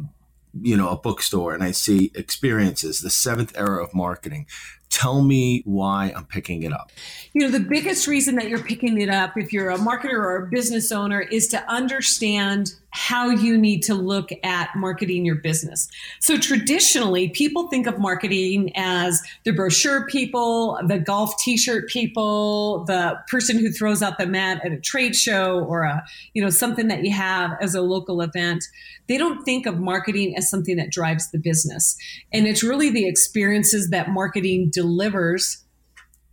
you 0.62 0.75
know, 0.75 0.89
a 0.89 0.97
bookstore 0.97 1.53
and 1.53 1.63
I 1.63 1.69
see 1.69 2.12
experiences, 2.15 3.01
the 3.01 3.10
seventh 3.12 3.55
era 3.55 3.83
of 3.83 3.93
marketing. 3.93 4.47
Tell 4.89 5.21
me 5.21 5.62
why 5.65 6.13
I'm 6.15 6.25
picking 6.25 6.63
it 6.63 6.71
up. 6.71 6.91
You 7.33 7.43
know, 7.43 7.49
the 7.49 7.60
biggest 7.60 8.07
reason 8.07 8.36
that 8.36 8.47
you're 8.47 8.63
picking 8.63 8.99
it 8.99 9.10
up, 9.10 9.38
if 9.38 9.51
you're 9.51 9.69
a 9.69 9.77
marketer 9.77 10.13
or 10.13 10.38
a 10.38 10.47
business 10.47 10.91
owner, 10.91 11.21
is 11.21 11.47
to 11.49 11.63
understand 11.69 12.73
how 12.97 13.29
you 13.29 13.55
need 13.57 13.83
to 13.83 13.93
look 13.93 14.31
at 14.43 14.75
marketing 14.75 15.23
your 15.23 15.36
business. 15.36 15.88
So 16.19 16.36
traditionally, 16.36 17.29
people 17.29 17.67
think 17.67 17.86
of 17.86 17.99
marketing 17.99 18.71
as 18.75 19.21
the 19.43 19.51
brochure 19.51 20.07
people, 20.07 20.79
the 20.88 20.97
golf 20.97 21.38
t-shirt 21.38 21.89
people, 21.89 22.86
the 22.86 23.15
person 23.29 23.60
who 23.60 23.71
throws 23.71 24.01
out 24.01 24.17
the 24.17 24.25
mat 24.25 24.65
at 24.65 24.71
a 24.71 24.79
trade 24.79 25.15
show 25.15 25.60
or 25.65 25.83
a, 25.83 26.03
you 26.33 26.41
know, 26.41 26.49
something 26.49 26.88
that 26.88 27.03
you 27.03 27.13
have 27.13 27.51
as 27.62 27.75
a 27.75 27.81
local 27.81 28.19
event. 28.19 28.63
They 29.07 29.19
don't 29.19 29.43
think 29.43 29.67
of 29.67 29.79
marketing 29.79 30.36
as 30.36 30.49
something 30.49 30.75
that 30.77 30.91
drives 30.91 31.29
the 31.29 31.38
business. 31.38 31.95
And 32.33 32.47
it's 32.47 32.63
really 32.63 32.89
the 32.89 33.07
experiences 33.07 33.91
that 33.91 34.10
marketing 34.10 34.71
delivers 34.73 35.63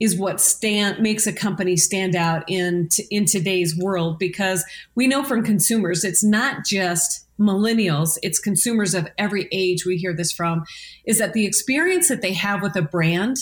is 0.01 0.19
what 0.19 0.41
stand 0.41 1.01
makes 1.01 1.27
a 1.27 1.33
company 1.33 1.77
stand 1.77 2.17
out 2.17 2.45
in 2.49 2.89
t- 2.89 3.07
in 3.11 3.25
today's 3.25 3.77
world 3.77 4.19
because 4.19 4.65
we 4.95 5.07
know 5.07 5.23
from 5.23 5.43
consumers 5.43 6.05
it's 6.05 6.25
not 6.25 6.65
just 6.65 7.27
millennials 7.39 8.19
it's 8.23 8.39
consumers 8.39 8.95
of 8.95 9.09
every 9.19 9.49
age 9.51 9.85
we 9.85 9.97
hear 9.97 10.13
this 10.13 10.33
from 10.33 10.65
is 11.05 11.19
that 11.19 11.33
the 11.33 11.47
experience 11.47 12.09
that 12.09 12.23
they 12.23 12.33
have 12.33 12.63
with 12.63 12.77
a 12.77 12.83
brand 12.83 13.37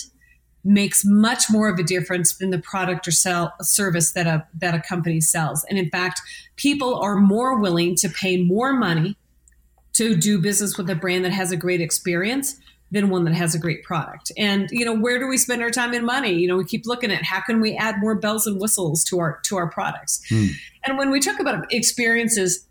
makes 0.63 1.03
much 1.03 1.49
more 1.49 1.69
of 1.69 1.77
a 1.77 1.83
difference 1.83 2.37
than 2.37 2.49
the 2.49 2.59
product 2.59 3.07
or 3.07 3.11
sell 3.11 3.53
service 3.61 4.13
that 4.13 4.27
a 4.27 4.47
that 4.55 4.73
a 4.73 4.81
company 4.81 5.19
sells. 5.19 5.65
And 5.65 5.77
in 5.77 5.89
fact 5.89 6.21
people 6.55 6.95
are 6.95 7.15
more 7.15 7.59
willing 7.59 7.95
to 7.97 8.09
pay 8.09 8.41
more 8.41 8.73
money 8.73 9.17
to 9.93 10.15
do 10.15 10.39
business 10.39 10.77
with 10.77 10.89
a 10.89 10.95
brand 10.95 11.25
that 11.25 11.33
has 11.33 11.51
a 11.51 11.57
great 11.57 11.81
experience 11.81 12.59
than 12.93 13.09
one 13.09 13.25
that 13.25 13.33
has 13.33 13.55
a 13.55 13.59
great 13.59 13.83
product. 13.83 14.31
And 14.37 14.69
you 14.71 14.85
know, 14.85 14.93
where 14.93 15.19
do 15.19 15.27
we 15.27 15.37
spend 15.37 15.61
our 15.61 15.71
time 15.71 15.93
and 15.93 16.05
money? 16.05 16.33
You 16.33 16.47
know, 16.47 16.55
we 16.55 16.63
keep 16.63 16.85
looking 16.85 17.11
at 17.11 17.23
how 17.23 17.41
can 17.41 17.59
we 17.59 17.75
add 17.75 17.99
more 17.99 18.15
bells 18.15 18.47
and 18.47 18.61
whistles 18.61 19.03
to 19.05 19.19
our 19.19 19.39
to 19.45 19.57
our 19.57 19.69
products. 19.69 20.21
Hmm. 20.29 20.47
And 20.85 20.97
when 20.97 21.09
we 21.09 21.19
talk 21.19 21.39
about 21.39 21.73
experiences, 21.73 22.67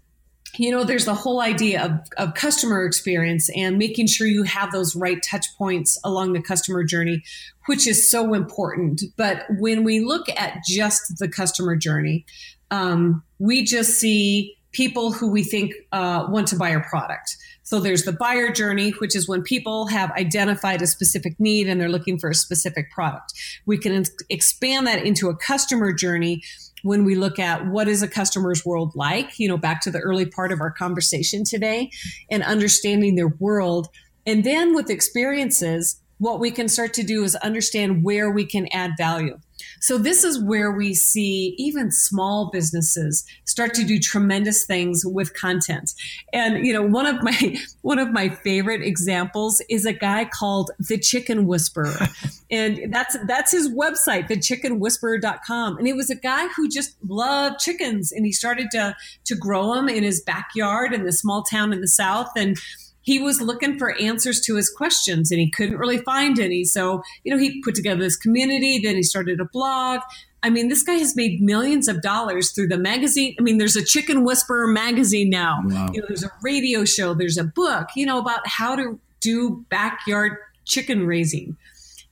you 0.59 0.71
know, 0.71 0.85
there's 0.85 1.07
the 1.07 1.15
whole 1.15 1.41
idea 1.41 1.85
of, 1.85 1.93
of 2.19 2.35
customer 2.35 2.85
experience 2.85 3.51
and 3.57 3.79
making 3.79 4.07
sure 4.07 4.27
you 4.27 4.45
have 4.45 4.71
those 4.71 4.95
right 4.95 5.23
touch 5.23 5.47
points 5.57 5.99
along 6.05 6.35
the 6.35 6.43
customer 6.43 6.85
journey, 6.85 7.23
which 7.67 7.87
is 7.87 8.09
so 8.11 8.35
important. 8.35 9.03
But 9.17 9.45
when 9.59 9.83
we 9.83 10.01
look 10.01 10.29
at 10.29 10.63
just 10.67 11.19
the 11.19 11.29
customer 11.29 11.75
journey, 11.75 12.27
um, 12.71 13.23
we 13.39 13.65
just 13.65 13.99
see 13.99 14.57
people 14.73 15.13
who 15.13 15.31
we 15.31 15.43
think 15.43 15.73
uh, 15.91 16.27
want 16.29 16.49
to 16.49 16.57
buy 16.57 16.75
our 16.75 16.85
product. 16.85 17.37
So 17.65 17.79
there's 17.81 18.05
the 18.05 18.13
buyer 18.13 18.51
journey, 18.51 18.91
which 18.99 19.15
is 19.15 19.29
when 19.29 19.43
people 19.43 19.87
have 19.87 20.11
identified 20.13 20.83
a 20.83 20.87
specific 20.87 21.39
need 21.39 21.69
and 21.69 21.81
they're 21.81 21.89
looking 21.89 22.19
for 22.19 22.31
a 22.31 22.35
specific 22.35 22.91
product. 22.91 23.35
We 23.67 23.79
can 23.79 24.05
expand 24.29 24.87
that 24.87 25.05
into 25.05 25.29
a 25.29 25.37
customer 25.37 25.93
journey 25.93 26.43
when 26.83 27.05
we 27.05 27.15
look 27.15 27.39
at 27.39 27.67
what 27.67 27.89
is 27.89 28.03
a 28.03 28.09
customer's 28.09 28.67
world 28.67 28.93
like, 28.97 29.39
you 29.39 29.49
know, 29.49 29.57
back 29.57 29.81
to 29.83 29.91
the 29.91 30.01
early 30.01 30.27
part 30.27 30.51
of 30.53 30.61
our 30.61 30.73
conversation 30.73 31.45
today 31.45 31.91
and 32.31 32.43
understanding 32.43 33.15
their 33.15 33.29
world. 33.29 33.89
And 34.27 34.45
then 34.45 34.75
with 34.75 34.91
experiences, 34.91 36.01
what 36.19 36.41
we 36.41 36.51
can 36.51 36.69
start 36.69 36.95
to 36.95 37.03
do 37.03 37.25
is 37.25 37.35
understand 37.37 38.05
where 38.05 38.31
we 38.31 38.45
can 38.45 38.69
add 38.73 38.93
value. 38.97 39.39
So 39.81 39.99
this 39.99 40.25
is 40.25 40.43
where 40.43 40.73
we 40.73 40.95
see 40.95 41.55
even 41.59 41.91
small 41.91 42.51
businesses 42.51 43.25
start 43.45 43.75
to 43.75 43.85
do 43.85 43.99
tremendous 43.99 44.65
things 44.65 45.05
with 45.05 45.35
content. 45.35 45.93
And 46.33 46.67
you 46.67 46.73
know, 46.73 46.83
one 46.83 47.07
of 47.07 47.23
my 47.23 47.57
one 47.83 47.99
of 47.99 48.11
my 48.11 48.29
favorite 48.29 48.83
examples 48.83 49.63
is 49.69 49.87
a 49.87 49.93
guy 49.93 50.25
called 50.25 50.71
The 50.79 50.99
Chicken 50.99 51.47
Whisperer. 51.47 52.09
and 52.51 52.93
that's 52.93 53.17
that's 53.27 53.53
his 53.53 53.71
website, 53.71 54.29
thechickenwhisperer.com. 54.29 55.79
And 55.79 55.89
it 55.89 55.97
was 55.97 56.11
a 56.11 56.17
guy 56.17 56.49
who 56.49 56.69
just 56.69 56.97
loved 57.07 57.61
chickens 57.61 58.13
and 58.13 58.25
he 58.27 58.33
started 58.33 58.71
to 58.73 58.97
to 59.25 59.35
grow 59.35 59.75
them 59.75 59.89
in 59.89 60.03
his 60.03 60.21
backyard 60.21 60.93
in 60.93 61.05
the 61.05 61.13
small 61.13 61.43
town 61.43 61.73
in 61.73 61.81
the 61.81 61.89
south 61.89 62.31
and 62.37 62.59
he 63.03 63.19
was 63.19 63.41
looking 63.41 63.79
for 63.79 63.99
answers 64.01 64.41
to 64.43 64.57
his 64.57 64.71
questions 64.71 65.31
and 65.31 65.41
he 65.41 65.51
couldn't 65.51 65.77
really 65.77 65.99
find 65.99 66.39
any. 66.39 66.65
So, 66.65 67.03
you 67.25 67.33
know, 67.33 67.39
he 67.39 67.61
put 67.63 67.75
together 67.75 68.01
this 68.01 68.17
community, 68.17 68.79
then 68.79 68.97
he 68.97 69.03
started 69.03 69.41
a 69.41 69.45
blog. 69.45 70.01
I 70.45 70.51
mean, 70.51 70.69
this 70.69 70.83
guy 70.83 70.95
has 70.95 71.15
made 71.15 71.41
millions 71.41 71.89
of 71.89 72.01
dollars 72.01 72.53
through 72.53 72.69
the 72.69 72.79
magazine. 72.79 73.37
I 73.39 73.43
mean, 73.43 73.59
there's 73.59 73.77
a 73.77 73.85
Chicken 73.85 74.25
Whisperer 74.25 74.69
magazine 74.69 75.31
now. 75.31 75.63
Wow. 75.65 75.91
You 75.93 76.01
know, 76.01 76.07
there's 76.09 76.25
a 76.25 76.33
radio 76.43 76.85
show, 76.85 77.15
there's 77.15 77.39
a 77.39 77.45
book, 77.45 77.89
you 77.95 78.07
know, 78.07 78.19
about 78.19 78.47
how 78.47 78.75
to 78.77 78.99
do 79.21 79.65
backyard 79.69 80.37
chicken 80.65 81.07
raising. 81.07 81.57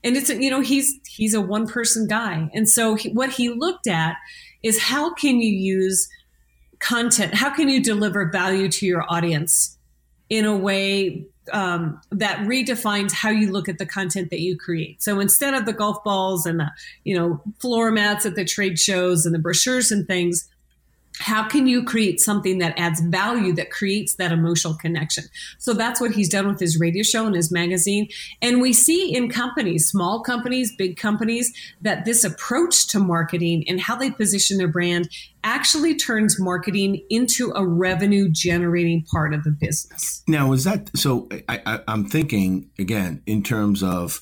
And 0.03 0.16
it's, 0.16 0.31
you 0.31 0.50
know, 0.50 0.61
he's 0.61 0.98
he's 1.07 1.35
a 1.35 1.40
one 1.40 1.66
person 1.66 2.07
guy. 2.07 2.50
And 2.55 2.68
so 2.68 2.94
he, 2.94 3.11
what 3.11 3.31
he 3.31 3.48
looked 3.48 3.87
at 3.87 4.16
is 4.62 4.81
how 4.81 5.12
can 5.14 5.40
you 5.40 5.53
use 5.53 6.09
content? 6.79 7.35
How 7.35 7.55
can 7.55 7.68
you 7.68 7.83
deliver 7.83 8.31
value 8.31 8.68
to 8.68 8.87
your 8.87 9.05
audience 9.09 9.76
in 10.31 10.45
a 10.45 10.57
way 10.57 11.27
um, 11.53 12.01
that 12.11 12.38
redefines 12.38 13.12
how 13.12 13.31
you 13.31 13.51
look 13.51 13.69
at 13.69 13.79
the 13.79 13.87
content 13.87 14.31
that 14.31 14.40
you 14.40 14.57
create. 14.57 15.03
So 15.03 15.19
instead 15.19 15.55
of 15.55 15.66
the 15.66 15.73
golf 15.73 16.03
balls 16.05 16.47
and 16.47 16.61
the 16.61 16.71
you 17.05 17.19
know 17.19 17.43
floor 17.59 17.90
mats 17.90 18.25
at 18.25 18.37
the 18.37 18.45
trade 18.45 18.79
shows 18.79 19.27
and 19.27 19.35
the 19.35 19.38
brochures 19.38 19.90
and 19.90 20.07
things, 20.07 20.49
how 21.21 21.47
can 21.47 21.67
you 21.67 21.85
create 21.85 22.19
something 22.19 22.59
that 22.59 22.79
adds 22.79 23.01
value 23.01 23.53
that 23.53 23.71
creates 23.71 24.15
that 24.15 24.33
emotional 24.33 24.75
connection? 24.75 25.25
So 25.59 25.75
that's 25.75 26.01
what 26.01 26.13
he's 26.13 26.31
done 26.31 26.49
with 26.49 26.59
his 26.59 26.81
radio 26.81 27.03
show 27.03 27.27
and 27.27 27.37
his 27.37 27.53
magazine. 27.53 28.09
And 28.41 28.61
we 28.61 28.73
see 28.73 29.15
in 29.15 29.29
companies 29.29 29.87
small 29.87 30.23
companies 30.23 30.75
big 30.75 30.97
companies 30.97 31.53
that 31.83 32.05
this 32.07 32.25
approach 32.25 32.87
to 32.89 32.99
marketing 32.99 33.65
and 33.69 33.81
how 33.81 33.97
they 33.97 34.11
position 34.11 34.57
their 34.57 34.69
brand 34.69 35.11
actually 35.45 35.95
turns 35.95 36.41
marketing 36.41 37.05
into 37.11 37.53
a 37.55 37.67
revenue 37.67 38.29
generating 38.31 39.03
part 39.03 39.35
of 39.35 39.45
the 39.45 39.51
business. 39.51 40.23
Now 40.27 40.53
is 40.53 40.65
that 40.65 40.91
so 40.97 41.29
I, 41.49 41.61
I, 41.67 41.81
i'm 41.89 42.07
thinking 42.09 42.71
again 42.79 43.23
in 43.27 43.43
terms 43.43 43.83
of 43.83 44.21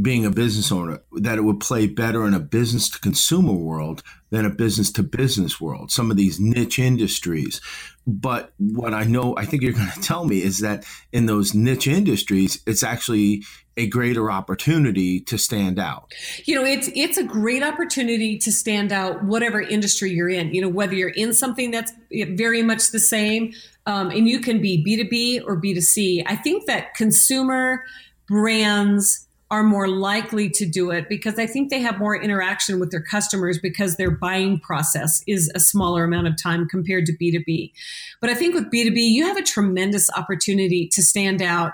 being 0.00 0.26
a 0.26 0.30
business 0.30 0.70
owner 0.70 1.00
that 1.12 1.38
it 1.38 1.42
would 1.42 1.60
play 1.60 1.86
better 1.86 2.26
in 2.26 2.34
a 2.34 2.40
business 2.40 2.88
to 2.90 3.00
consumer 3.00 3.54
world 3.54 4.02
than 4.30 4.44
a 4.44 4.50
business 4.50 4.90
to 4.92 5.02
business 5.02 5.60
world 5.60 5.90
some 5.90 6.10
of 6.10 6.16
these 6.16 6.38
niche 6.38 6.78
industries. 6.78 7.60
But 8.06 8.52
what 8.58 8.94
i 8.94 9.04
know 9.04 9.36
i 9.36 9.44
think 9.44 9.62
you're 9.62 9.72
going 9.80 9.90
to 9.90 10.00
tell 10.00 10.24
me 10.24 10.42
is 10.42 10.60
that 10.60 10.84
in 11.12 11.26
those 11.26 11.54
niche 11.54 11.86
industries 11.86 12.62
it's 12.66 12.82
actually 12.82 13.42
a 13.76 13.86
greater 13.86 14.30
opportunity 14.30 15.20
to 15.20 15.36
stand 15.36 15.78
out. 15.78 16.12
You 16.44 16.54
know 16.54 16.64
it's 16.64 16.88
it's 16.94 17.18
a 17.18 17.24
great 17.24 17.62
opportunity 17.62 18.38
to 18.38 18.52
stand 18.52 18.92
out 18.92 19.24
whatever 19.24 19.60
industry 19.60 20.10
you're 20.10 20.28
in 20.28 20.54
you 20.54 20.60
know 20.60 20.68
whether 20.68 20.94
you're 20.94 21.10
in 21.10 21.34
something 21.34 21.70
that's 21.70 21.92
very 22.10 22.62
much 22.62 22.90
the 22.90 23.00
same 23.00 23.52
um, 23.86 24.10
and 24.10 24.28
you 24.28 24.40
can 24.40 24.60
be 24.60 24.82
b2b 24.84 25.46
or 25.46 25.60
b2c 25.60 26.22
i 26.26 26.36
think 26.36 26.66
that 26.66 26.94
consumer 26.94 27.84
brands 28.26 29.25
are 29.50 29.62
more 29.62 29.86
likely 29.86 30.50
to 30.50 30.66
do 30.66 30.90
it 30.90 31.08
because 31.08 31.38
I 31.38 31.46
think 31.46 31.70
they 31.70 31.80
have 31.80 31.98
more 31.98 32.20
interaction 32.20 32.80
with 32.80 32.90
their 32.90 33.02
customers 33.02 33.58
because 33.58 33.96
their 33.96 34.10
buying 34.10 34.58
process 34.58 35.22
is 35.28 35.50
a 35.54 35.60
smaller 35.60 36.02
amount 36.02 36.26
of 36.26 36.34
time 36.40 36.66
compared 36.68 37.06
to 37.06 37.16
B2B. 37.16 37.72
But 38.20 38.30
I 38.30 38.34
think 38.34 38.54
with 38.54 38.72
B2B, 38.72 38.96
you 38.96 39.24
have 39.24 39.36
a 39.36 39.42
tremendous 39.42 40.10
opportunity 40.16 40.88
to 40.92 41.02
stand 41.02 41.42
out 41.42 41.72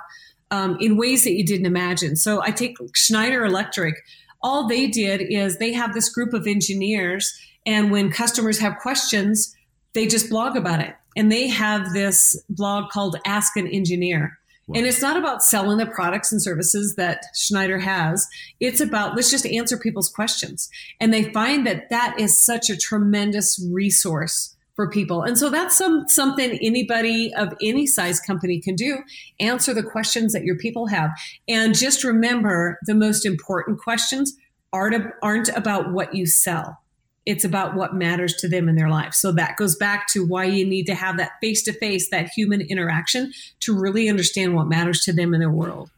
um, 0.50 0.76
in 0.80 0.98
ways 0.98 1.24
that 1.24 1.32
you 1.32 1.46
didn't 1.46 1.64
imagine. 1.64 2.14
So 2.14 2.42
I 2.42 2.50
take 2.50 2.76
Schneider 2.94 3.44
Electric. 3.44 3.94
All 4.42 4.68
they 4.68 4.86
did 4.86 5.22
is 5.22 5.56
they 5.56 5.72
have 5.72 5.94
this 5.94 6.10
group 6.10 6.34
of 6.34 6.46
engineers, 6.46 7.32
and 7.64 7.90
when 7.90 8.10
customers 8.10 8.58
have 8.58 8.76
questions, 8.82 9.54
they 9.94 10.06
just 10.06 10.28
blog 10.28 10.56
about 10.56 10.80
it. 10.80 10.94
And 11.16 11.32
they 11.32 11.48
have 11.48 11.92
this 11.94 12.40
blog 12.50 12.90
called 12.90 13.16
Ask 13.24 13.56
an 13.56 13.66
Engineer. 13.66 14.38
Wow. 14.66 14.78
And 14.78 14.86
it's 14.86 15.02
not 15.02 15.16
about 15.16 15.42
selling 15.42 15.78
the 15.78 15.86
products 15.86 16.30
and 16.30 16.40
services 16.40 16.94
that 16.96 17.24
Schneider 17.34 17.78
has. 17.78 18.26
It's 18.60 18.80
about 18.80 19.16
let's 19.16 19.30
just 19.30 19.46
answer 19.46 19.76
people's 19.76 20.08
questions. 20.08 20.68
And 21.00 21.12
they 21.12 21.32
find 21.32 21.66
that 21.66 21.90
that 21.90 22.18
is 22.18 22.42
such 22.42 22.70
a 22.70 22.76
tremendous 22.76 23.64
resource 23.72 24.56
for 24.74 24.88
people. 24.88 25.22
And 25.22 25.36
so 25.36 25.50
that's 25.50 25.76
some 25.76 26.08
something 26.08 26.58
anybody 26.62 27.32
of 27.34 27.54
any 27.62 27.86
size 27.86 28.20
company 28.20 28.60
can 28.60 28.74
do. 28.74 28.98
Answer 29.40 29.74
the 29.74 29.82
questions 29.82 30.32
that 30.32 30.44
your 30.44 30.56
people 30.56 30.86
have. 30.86 31.10
And 31.48 31.76
just 31.76 32.04
remember 32.04 32.78
the 32.86 32.94
most 32.94 33.26
important 33.26 33.80
questions 33.80 34.34
aren't, 34.72 35.12
aren't 35.22 35.48
about 35.50 35.92
what 35.92 36.14
you 36.14 36.26
sell. 36.26 36.81
It's 37.24 37.44
about 37.44 37.74
what 37.74 37.94
matters 37.94 38.34
to 38.36 38.48
them 38.48 38.68
in 38.68 38.74
their 38.74 38.88
life. 38.88 39.14
So 39.14 39.32
that 39.32 39.56
goes 39.56 39.76
back 39.76 40.08
to 40.08 40.26
why 40.26 40.44
you 40.44 40.66
need 40.66 40.86
to 40.86 40.94
have 40.94 41.16
that 41.18 41.32
face 41.40 41.62
to 41.64 41.72
face, 41.72 42.10
that 42.10 42.30
human 42.30 42.60
interaction 42.60 43.32
to 43.60 43.78
really 43.78 44.08
understand 44.08 44.54
what 44.54 44.66
matters 44.66 45.00
to 45.02 45.12
them 45.12 45.32
in 45.32 45.40
their 45.40 45.50
world. 45.50 45.90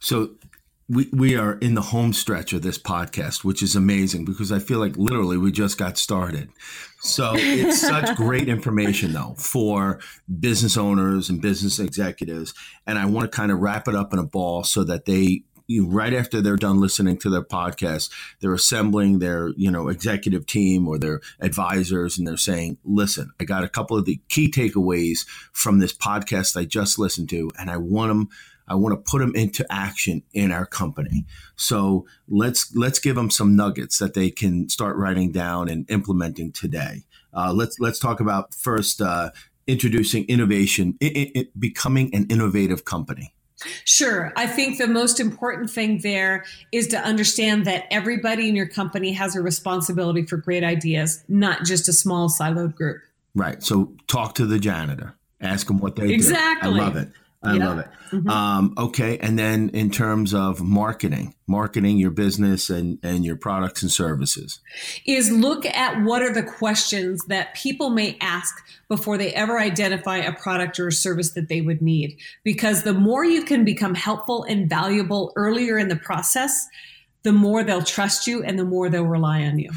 So 0.00 0.30
we, 0.88 1.08
we 1.12 1.36
are 1.36 1.54
in 1.54 1.74
the 1.74 1.82
home 1.82 2.12
stretch 2.12 2.52
of 2.52 2.62
this 2.62 2.78
podcast, 2.78 3.42
which 3.42 3.62
is 3.62 3.74
amazing 3.74 4.24
because 4.24 4.52
I 4.52 4.60
feel 4.60 4.78
like 4.78 4.96
literally 4.96 5.36
we 5.36 5.50
just 5.50 5.78
got 5.78 5.98
started. 5.98 6.48
So 7.00 7.32
it's 7.34 7.80
such 7.86 8.16
great 8.16 8.48
information, 8.48 9.12
though, 9.12 9.34
for 9.36 10.00
business 10.40 10.76
owners 10.76 11.28
and 11.28 11.42
business 11.42 11.78
executives. 11.78 12.54
And 12.86 12.98
I 12.98 13.06
want 13.06 13.30
to 13.30 13.36
kind 13.36 13.50
of 13.50 13.58
wrap 13.58 13.88
it 13.88 13.94
up 13.94 14.12
in 14.12 14.18
a 14.18 14.26
ball 14.26 14.62
so 14.62 14.84
that 14.84 15.06
they 15.06 15.42
you 15.66 15.86
right 15.86 16.14
after 16.14 16.40
they're 16.40 16.56
done 16.56 16.80
listening 16.80 17.16
to 17.18 17.30
their 17.30 17.42
podcast, 17.42 18.10
they're 18.40 18.54
assembling 18.54 19.18
their, 19.18 19.48
you 19.56 19.70
know, 19.70 19.88
executive 19.88 20.46
team 20.46 20.86
or 20.86 20.98
their 20.98 21.20
advisors 21.40 22.18
and 22.18 22.26
they're 22.26 22.36
saying, 22.36 22.78
listen, 22.84 23.30
I 23.40 23.44
got 23.44 23.64
a 23.64 23.68
couple 23.68 23.96
of 23.96 24.04
the 24.04 24.20
key 24.28 24.50
takeaways 24.50 25.26
from 25.52 25.78
this 25.78 25.92
podcast 25.92 26.56
I 26.56 26.64
just 26.64 26.98
listened 26.98 27.28
to, 27.30 27.50
and 27.58 27.70
I 27.70 27.76
want 27.76 28.10
them 28.10 28.28
I 28.68 28.74
want 28.74 28.92
to 28.94 29.10
put 29.10 29.20
them 29.20 29.32
into 29.34 29.64
action 29.70 30.22
in 30.32 30.50
our 30.50 30.66
company. 30.66 31.24
So 31.54 32.06
let's 32.28 32.74
let's 32.74 32.98
give 32.98 33.14
them 33.14 33.30
some 33.30 33.54
nuggets 33.54 33.98
that 33.98 34.14
they 34.14 34.30
can 34.30 34.68
start 34.68 34.96
writing 34.96 35.30
down 35.30 35.68
and 35.68 35.88
implementing 35.90 36.52
today. 36.52 37.04
Uh, 37.32 37.52
let's 37.52 37.78
let's 37.78 37.98
talk 37.98 38.18
about 38.18 38.54
first 38.54 39.00
uh, 39.00 39.30
introducing 39.66 40.24
innovation, 40.26 40.96
it, 41.00 41.30
it, 41.34 41.60
becoming 41.60 42.14
an 42.14 42.26
innovative 42.28 42.84
company. 42.84 43.34
Sure. 43.84 44.32
I 44.36 44.46
think 44.46 44.78
the 44.78 44.86
most 44.86 45.18
important 45.18 45.70
thing 45.70 46.00
there 46.02 46.44
is 46.72 46.86
to 46.88 46.98
understand 46.98 47.64
that 47.66 47.84
everybody 47.90 48.48
in 48.48 48.56
your 48.56 48.68
company 48.68 49.12
has 49.12 49.34
a 49.34 49.40
responsibility 49.40 50.26
for 50.26 50.36
great 50.36 50.62
ideas, 50.62 51.24
not 51.28 51.64
just 51.64 51.88
a 51.88 51.92
small 51.92 52.28
siloed 52.28 52.74
group. 52.74 53.00
Right. 53.34 53.62
So 53.62 53.92
talk 54.06 54.34
to 54.36 54.46
the 54.46 54.58
janitor, 54.58 55.14
ask 55.40 55.66
them 55.66 55.78
what 55.78 55.96
they 55.96 56.12
exactly. 56.12 56.70
do. 56.70 56.76
I 56.76 56.84
love 56.84 56.96
it. 56.96 57.08
I 57.46 57.56
yeah. 57.56 57.68
love 57.68 57.78
it. 57.78 57.88
Mm-hmm. 58.10 58.28
Um, 58.28 58.74
okay, 58.78 59.18
and 59.18 59.38
then 59.38 59.70
in 59.70 59.90
terms 59.90 60.34
of 60.34 60.60
marketing, 60.60 61.34
marketing 61.46 61.98
your 61.98 62.10
business 62.10 62.70
and 62.70 62.98
and 63.02 63.24
your 63.24 63.36
products 63.36 63.82
and 63.82 63.90
services, 63.90 64.60
is 65.06 65.30
look 65.30 65.64
at 65.66 66.02
what 66.02 66.22
are 66.22 66.32
the 66.32 66.42
questions 66.42 67.24
that 67.26 67.54
people 67.54 67.90
may 67.90 68.16
ask 68.20 68.54
before 68.88 69.18
they 69.18 69.32
ever 69.32 69.58
identify 69.58 70.18
a 70.18 70.32
product 70.32 70.78
or 70.78 70.88
a 70.88 70.92
service 70.92 71.32
that 71.32 71.48
they 71.48 71.60
would 71.60 71.82
need. 71.82 72.18
Because 72.44 72.82
the 72.82 72.94
more 72.94 73.24
you 73.24 73.44
can 73.44 73.64
become 73.64 73.94
helpful 73.94 74.44
and 74.44 74.68
valuable 74.68 75.32
earlier 75.36 75.78
in 75.78 75.88
the 75.88 75.96
process, 75.96 76.68
the 77.22 77.32
more 77.32 77.64
they'll 77.64 77.82
trust 77.82 78.26
you 78.26 78.42
and 78.42 78.58
the 78.58 78.64
more 78.64 78.88
they'll 78.88 79.04
rely 79.04 79.42
on 79.42 79.58
you. 79.58 79.70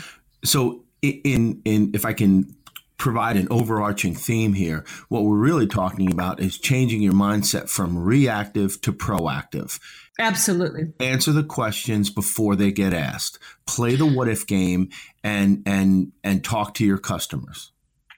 So 0.44 0.84
in 1.02 1.62
in 1.66 1.92
if 1.94 2.06
I 2.06 2.14
can 2.14 2.56
provide 3.00 3.38
an 3.38 3.48
overarching 3.50 4.14
theme 4.14 4.54
here. 4.54 4.86
What 5.08 5.24
we're 5.24 5.38
really 5.38 5.66
talking 5.66 6.12
about 6.12 6.40
is 6.40 6.60
changing 6.60 7.02
your 7.02 7.14
mindset 7.14 7.70
from 7.70 7.98
reactive 7.98 8.80
to 8.82 8.94
proactive. 8.94 9.80
Absolutely. 10.20 10.92
Answer 11.00 11.32
the 11.32 11.44
questions 11.44 12.10
before 12.10 12.56
they 12.56 12.72
get 12.72 12.94
asked. 12.94 13.40
Play 13.66 13.96
the 13.96 14.06
what 14.06 14.28
if 14.28 14.46
game 14.46 14.90
and 15.24 15.64
and 15.66 16.12
and 16.24 16.44
talk 16.44 16.74
to 16.76 16.86
your 16.86 16.98
customers. 16.98 17.72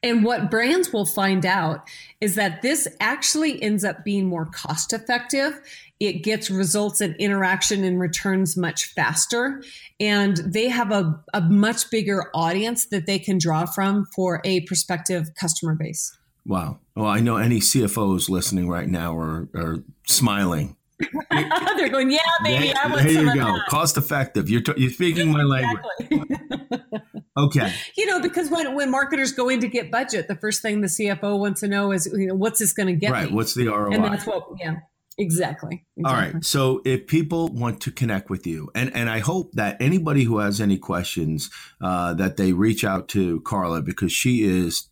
And 0.03 0.25
what 0.25 0.49
brands 0.49 0.91
will 0.91 1.05
find 1.05 1.45
out 1.45 1.87
is 2.19 2.33
that 2.33 2.63
this 2.63 2.87
actually 2.99 3.61
ends 3.61 3.83
up 3.85 4.03
being 4.03 4.25
more 4.25 4.47
cost 4.47 4.93
effective. 4.93 5.61
It 6.01 6.23
gets 6.23 6.49
results 6.49 6.99
and 6.99 7.15
interaction 7.17 7.83
and 7.83 7.99
returns 7.99 8.57
much 8.57 8.85
faster. 8.85 9.63
And 9.99 10.35
they 10.37 10.67
have 10.67 10.91
a, 10.91 11.23
a 11.33 11.41
much 11.41 11.89
bigger 11.91 12.29
audience 12.33 12.87
that 12.87 13.05
they 13.05 13.19
can 13.19 13.37
draw 13.37 13.65
from 13.65 14.07
for 14.15 14.41
a 14.43 14.61
prospective 14.61 15.35
customer 15.35 15.75
base. 15.75 16.17
Wow. 16.45 16.79
Well, 16.95 17.05
I 17.05 17.19
know 17.19 17.37
any 17.37 17.59
CFOs 17.59 18.29
listening 18.29 18.67
right 18.67 18.87
now 18.87 19.15
are, 19.15 19.47
are 19.53 19.83
smiling 20.07 20.75
They're 21.77 21.89
going, 21.89 22.11
yeah, 22.11 22.19
baby. 22.43 22.73
I 22.75 22.87
want 22.87 23.03
there 23.03 23.23
you 23.23 23.33
go. 23.33 23.57
Cost 23.69 23.97
effective. 23.97 24.49
You're 24.49 24.61
t- 24.61 24.73
you're 24.77 24.91
speaking 24.91 25.31
my 25.31 25.43
language. 25.43 25.83
okay. 27.37 27.73
You 27.97 28.05
know, 28.07 28.19
because 28.19 28.49
when 28.49 28.75
when 28.75 28.89
marketers 28.89 29.31
go 29.31 29.49
in 29.49 29.59
to 29.61 29.67
get 29.67 29.91
budget, 29.91 30.27
the 30.27 30.35
first 30.35 30.61
thing 30.61 30.81
the 30.81 30.87
CFO 30.87 31.39
wants 31.39 31.61
to 31.61 31.67
know 31.67 31.91
is, 31.91 32.07
you 32.11 32.27
know, 32.27 32.35
what's 32.35 32.59
this 32.59 32.73
going 32.73 32.87
to 32.87 32.95
get? 32.95 33.11
Right. 33.11 33.29
Me? 33.29 33.35
What's 33.35 33.53
the 33.53 33.67
ROI? 33.67 33.93
And 33.93 34.03
that's 34.03 34.25
what. 34.25 34.47
Yeah. 34.59 34.77
Exactly. 35.17 35.86
exactly. 35.97 36.04
All 36.06 36.13
right. 36.13 36.43
So 36.43 36.82
if 36.86 37.06
people 37.08 37.50
want 37.50 37.82
to 37.82 37.91
connect 37.91 38.30
with 38.30 38.47
you, 38.47 38.69
and, 38.74 38.95
and 38.95 39.10
I 39.10 39.19
hope 39.19 39.52
that 39.54 39.78
anybody 39.82 40.24
who 40.24 40.39
has 40.39 40.62
any 40.62 40.78
questions, 40.78 41.50
uh, 41.82 42.13
that 42.15 42.38
they 42.38 42.54
reach 42.54 42.84
out 42.84 43.08
to 43.10 43.41
Carla 43.41 43.82
because 43.82 44.12
she 44.12 44.43
is 44.43 44.88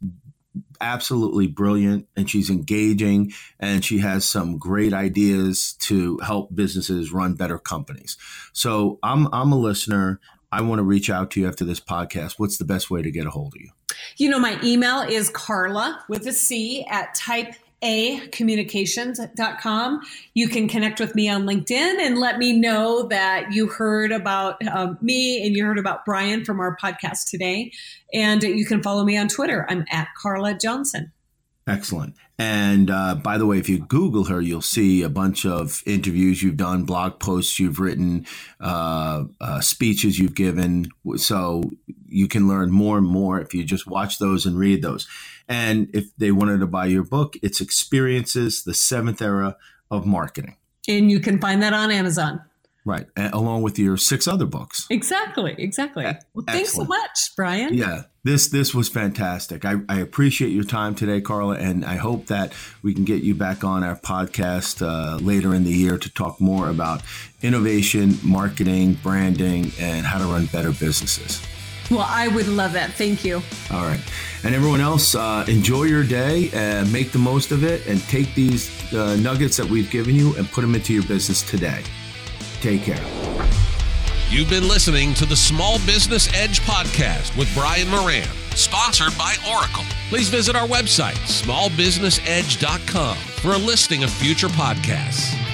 absolutely 0.82 1.48
brilliant 1.48 2.08
and 2.16 2.30
she's 2.30 2.50
engaging 2.50 3.32
and 3.60 3.84
she 3.84 4.00
has 4.00 4.26
some 4.26 4.58
great 4.58 4.94
ideas 4.94 5.74
to 5.74 6.18
help 6.20 6.54
businesses 6.54 7.12
run 7.12 7.36
better 7.36 7.60
companies. 7.60 8.18
So 8.54 9.00
I'm 9.04 9.28
I'm 9.34 9.52
a 9.52 9.58
listener. 9.58 10.20
I 10.52 10.62
want 10.62 10.80
to 10.80 10.84
reach 10.84 11.10
out 11.10 11.32
to 11.32 11.42
you 11.42 11.48
after 11.48 11.64
this 11.64 11.80
podcast. 11.80 12.34
What's 12.38 12.58
the 12.58 12.66
best 12.66 12.90
way 12.90 13.02
to 13.02 13.12
get 13.12 13.28
a 13.28 13.30
hold 13.30 13.54
of 13.56 13.62
you? 13.62 13.70
You 14.18 14.30
know, 14.30 14.40
my 14.40 14.60
email 14.64 15.02
is 15.02 15.30
Carla 15.30 16.04
with 16.10 16.26
a 16.26 16.34
C 16.34 16.86
at 16.90 17.14
type 17.14 17.54
acommunications.com. 17.84 20.02
You 20.34 20.50
can 20.50 20.68
connect 20.68 21.00
with 21.00 21.16
me 21.16 21.30
on 21.30 21.46
LinkedIn 21.46 22.00
and 22.00 22.18
let 22.18 22.38
me 22.38 22.52
know 22.54 23.04
that 23.04 23.54
you 23.54 23.68
heard 23.68 24.12
about 24.12 24.58
uh, 24.68 24.96
me 25.02 25.46
and 25.46 25.56
you 25.56 25.64
heard 25.66 25.80
about 25.80 26.06
Brian 26.06 26.44
from 26.44 26.60
our 26.60 26.76
podcast 26.78 27.30
today. 27.30 27.72
And 28.14 28.44
you 28.44 28.66
can 28.66 28.84
follow 28.84 29.06
me 29.06 29.18
on 29.18 29.28
Twitter. 29.28 29.66
I'm 29.70 29.86
at 29.92 30.10
Carla 30.18 30.56
Johnson. 30.56 31.12
Excellent. 31.70 32.16
And 32.40 32.90
uh, 32.90 33.16
by 33.16 33.38
the 33.38 33.46
way, 33.46 33.60
if 33.60 33.70
you 33.70 33.80
Google 33.80 34.24
her, 34.26 34.42
you'll 34.42 34.62
see 34.62 35.04
a 35.04 35.10
bunch 35.10 35.46
of 35.46 35.84
interviews 35.86 36.42
you've 36.42 36.58
done, 36.58 36.84
blog 36.84 37.20
posts 37.20 37.60
you've 37.60 37.80
written, 37.80 38.26
uh, 38.60 39.26
uh, 39.40 39.62
speeches 39.62 40.18
you've 40.18 40.36
given. 40.36 40.90
So 41.18 41.70
you 42.08 42.28
can 42.28 42.48
learn 42.48 42.72
more 42.72 42.98
and 42.98 43.06
more 43.06 43.40
if 43.40 43.54
you 43.54 43.64
just 43.64 43.88
watch 43.88 44.20
those 44.20 44.46
and 44.46 44.58
read 44.58 44.82
those. 44.82 45.08
And 45.48 45.90
if 45.94 46.16
they 46.18 46.32
wanted 46.32 46.60
to 46.62 46.68
buy 46.68 46.86
your 46.86 47.04
book, 47.04 47.36
it's 47.44 47.62
Experiences, 47.62 48.64
the 48.64 48.74
Seventh 48.74 49.22
Era 49.22 49.58
of 49.92 50.06
Marketing. 50.06 50.56
And 50.88 51.12
you 51.12 51.20
can 51.20 51.40
find 51.40 51.62
that 51.62 51.74
on 51.74 51.92
Amazon. 51.92 52.42
Right. 52.90 53.06
along 53.34 53.62
with 53.62 53.78
your 53.78 53.98
six 53.98 54.28
other 54.28 54.46
books. 54.46 54.88
Exactly. 54.90 55.56
Exactly. 55.58 56.06
Well, 56.34 56.46
thanks 56.48 56.74
so 56.74 56.86
much, 56.86 57.36
Brian. 57.36 57.74
Yeah. 57.74 58.04
This 58.24 58.48
this 58.50 58.74
was 58.74 58.90
fantastic. 58.90 59.64
I, 59.64 59.76
I 59.88 60.00
appreciate 60.00 60.50
your 60.50 60.64
time 60.64 60.94
today, 60.96 61.22
Carla, 61.22 61.56
and 61.56 61.86
I 61.86 61.96
hope 61.96 62.26
that 62.28 62.52
we 62.84 62.94
can 62.94 63.06
get 63.06 63.24
you 63.24 63.34
back 63.34 63.64
on 63.64 63.84
our 63.84 63.96
podcast 63.96 64.82
uh, 64.82 65.18
later 65.24 65.54
in 65.54 65.64
the 65.64 65.72
year 65.72 65.98
to 65.98 66.10
talk 66.14 66.42
more 66.42 66.70
about 66.70 67.02
innovation, 67.42 68.18
marketing, 68.24 68.98
branding, 69.02 69.72
and 69.80 70.06
how 70.06 70.18
to 70.18 70.26
run 70.26 70.48
better 70.48 70.72
businesses. 70.72 71.42
Well, 71.90 72.06
I 72.08 72.28
would 72.28 72.48
love 72.48 72.74
that. 72.74 72.92
Thank 72.92 73.24
you. 73.26 73.42
All 73.72 73.86
right. 73.86 74.02
And 74.44 74.54
everyone 74.54 74.82
else, 74.82 75.16
uh, 75.16 75.46
enjoy 75.48 75.84
your 75.84 76.04
day 76.04 76.50
and 76.54 76.92
make 76.94 77.12
the 77.12 77.20
most 77.20 77.52
of 77.52 77.64
it 77.64 77.88
and 77.88 78.00
take 78.04 78.36
these 78.36 78.70
uh, 78.94 79.16
nuggets 79.18 79.58
that 79.58 79.66
we've 79.66 79.90
given 79.90 80.14
you 80.14 80.36
and 80.36 80.50
put 80.52 80.62
them 80.62 80.76
into 80.76 80.94
your 80.94 81.04
business 81.04 81.42
today. 81.42 81.84
Take 82.62 82.84
care. 82.84 83.04
You've 84.30 84.50
been 84.50 84.68
listening 84.68 85.14
to 85.16 85.26
the 85.26 85.36
Small 85.36 85.80
Business 85.80 86.32
Edge 86.36 86.62
podcast 86.62 87.36
with 87.36 87.52
Brian 87.56 87.90
Moran, 87.90 88.28
sponsored 88.56 89.18
by 89.18 89.34
Oracle. 89.50 89.86
Please 90.10 90.30
visit 90.30 90.56
our 90.56 90.68
website, 90.68 91.18
smallbusinessedge.com, 91.26 93.18
for 93.18 93.54
a 93.54 93.58
listing 93.58 94.04
of 94.04 94.12
future 94.12 94.50
podcasts. 94.50 95.49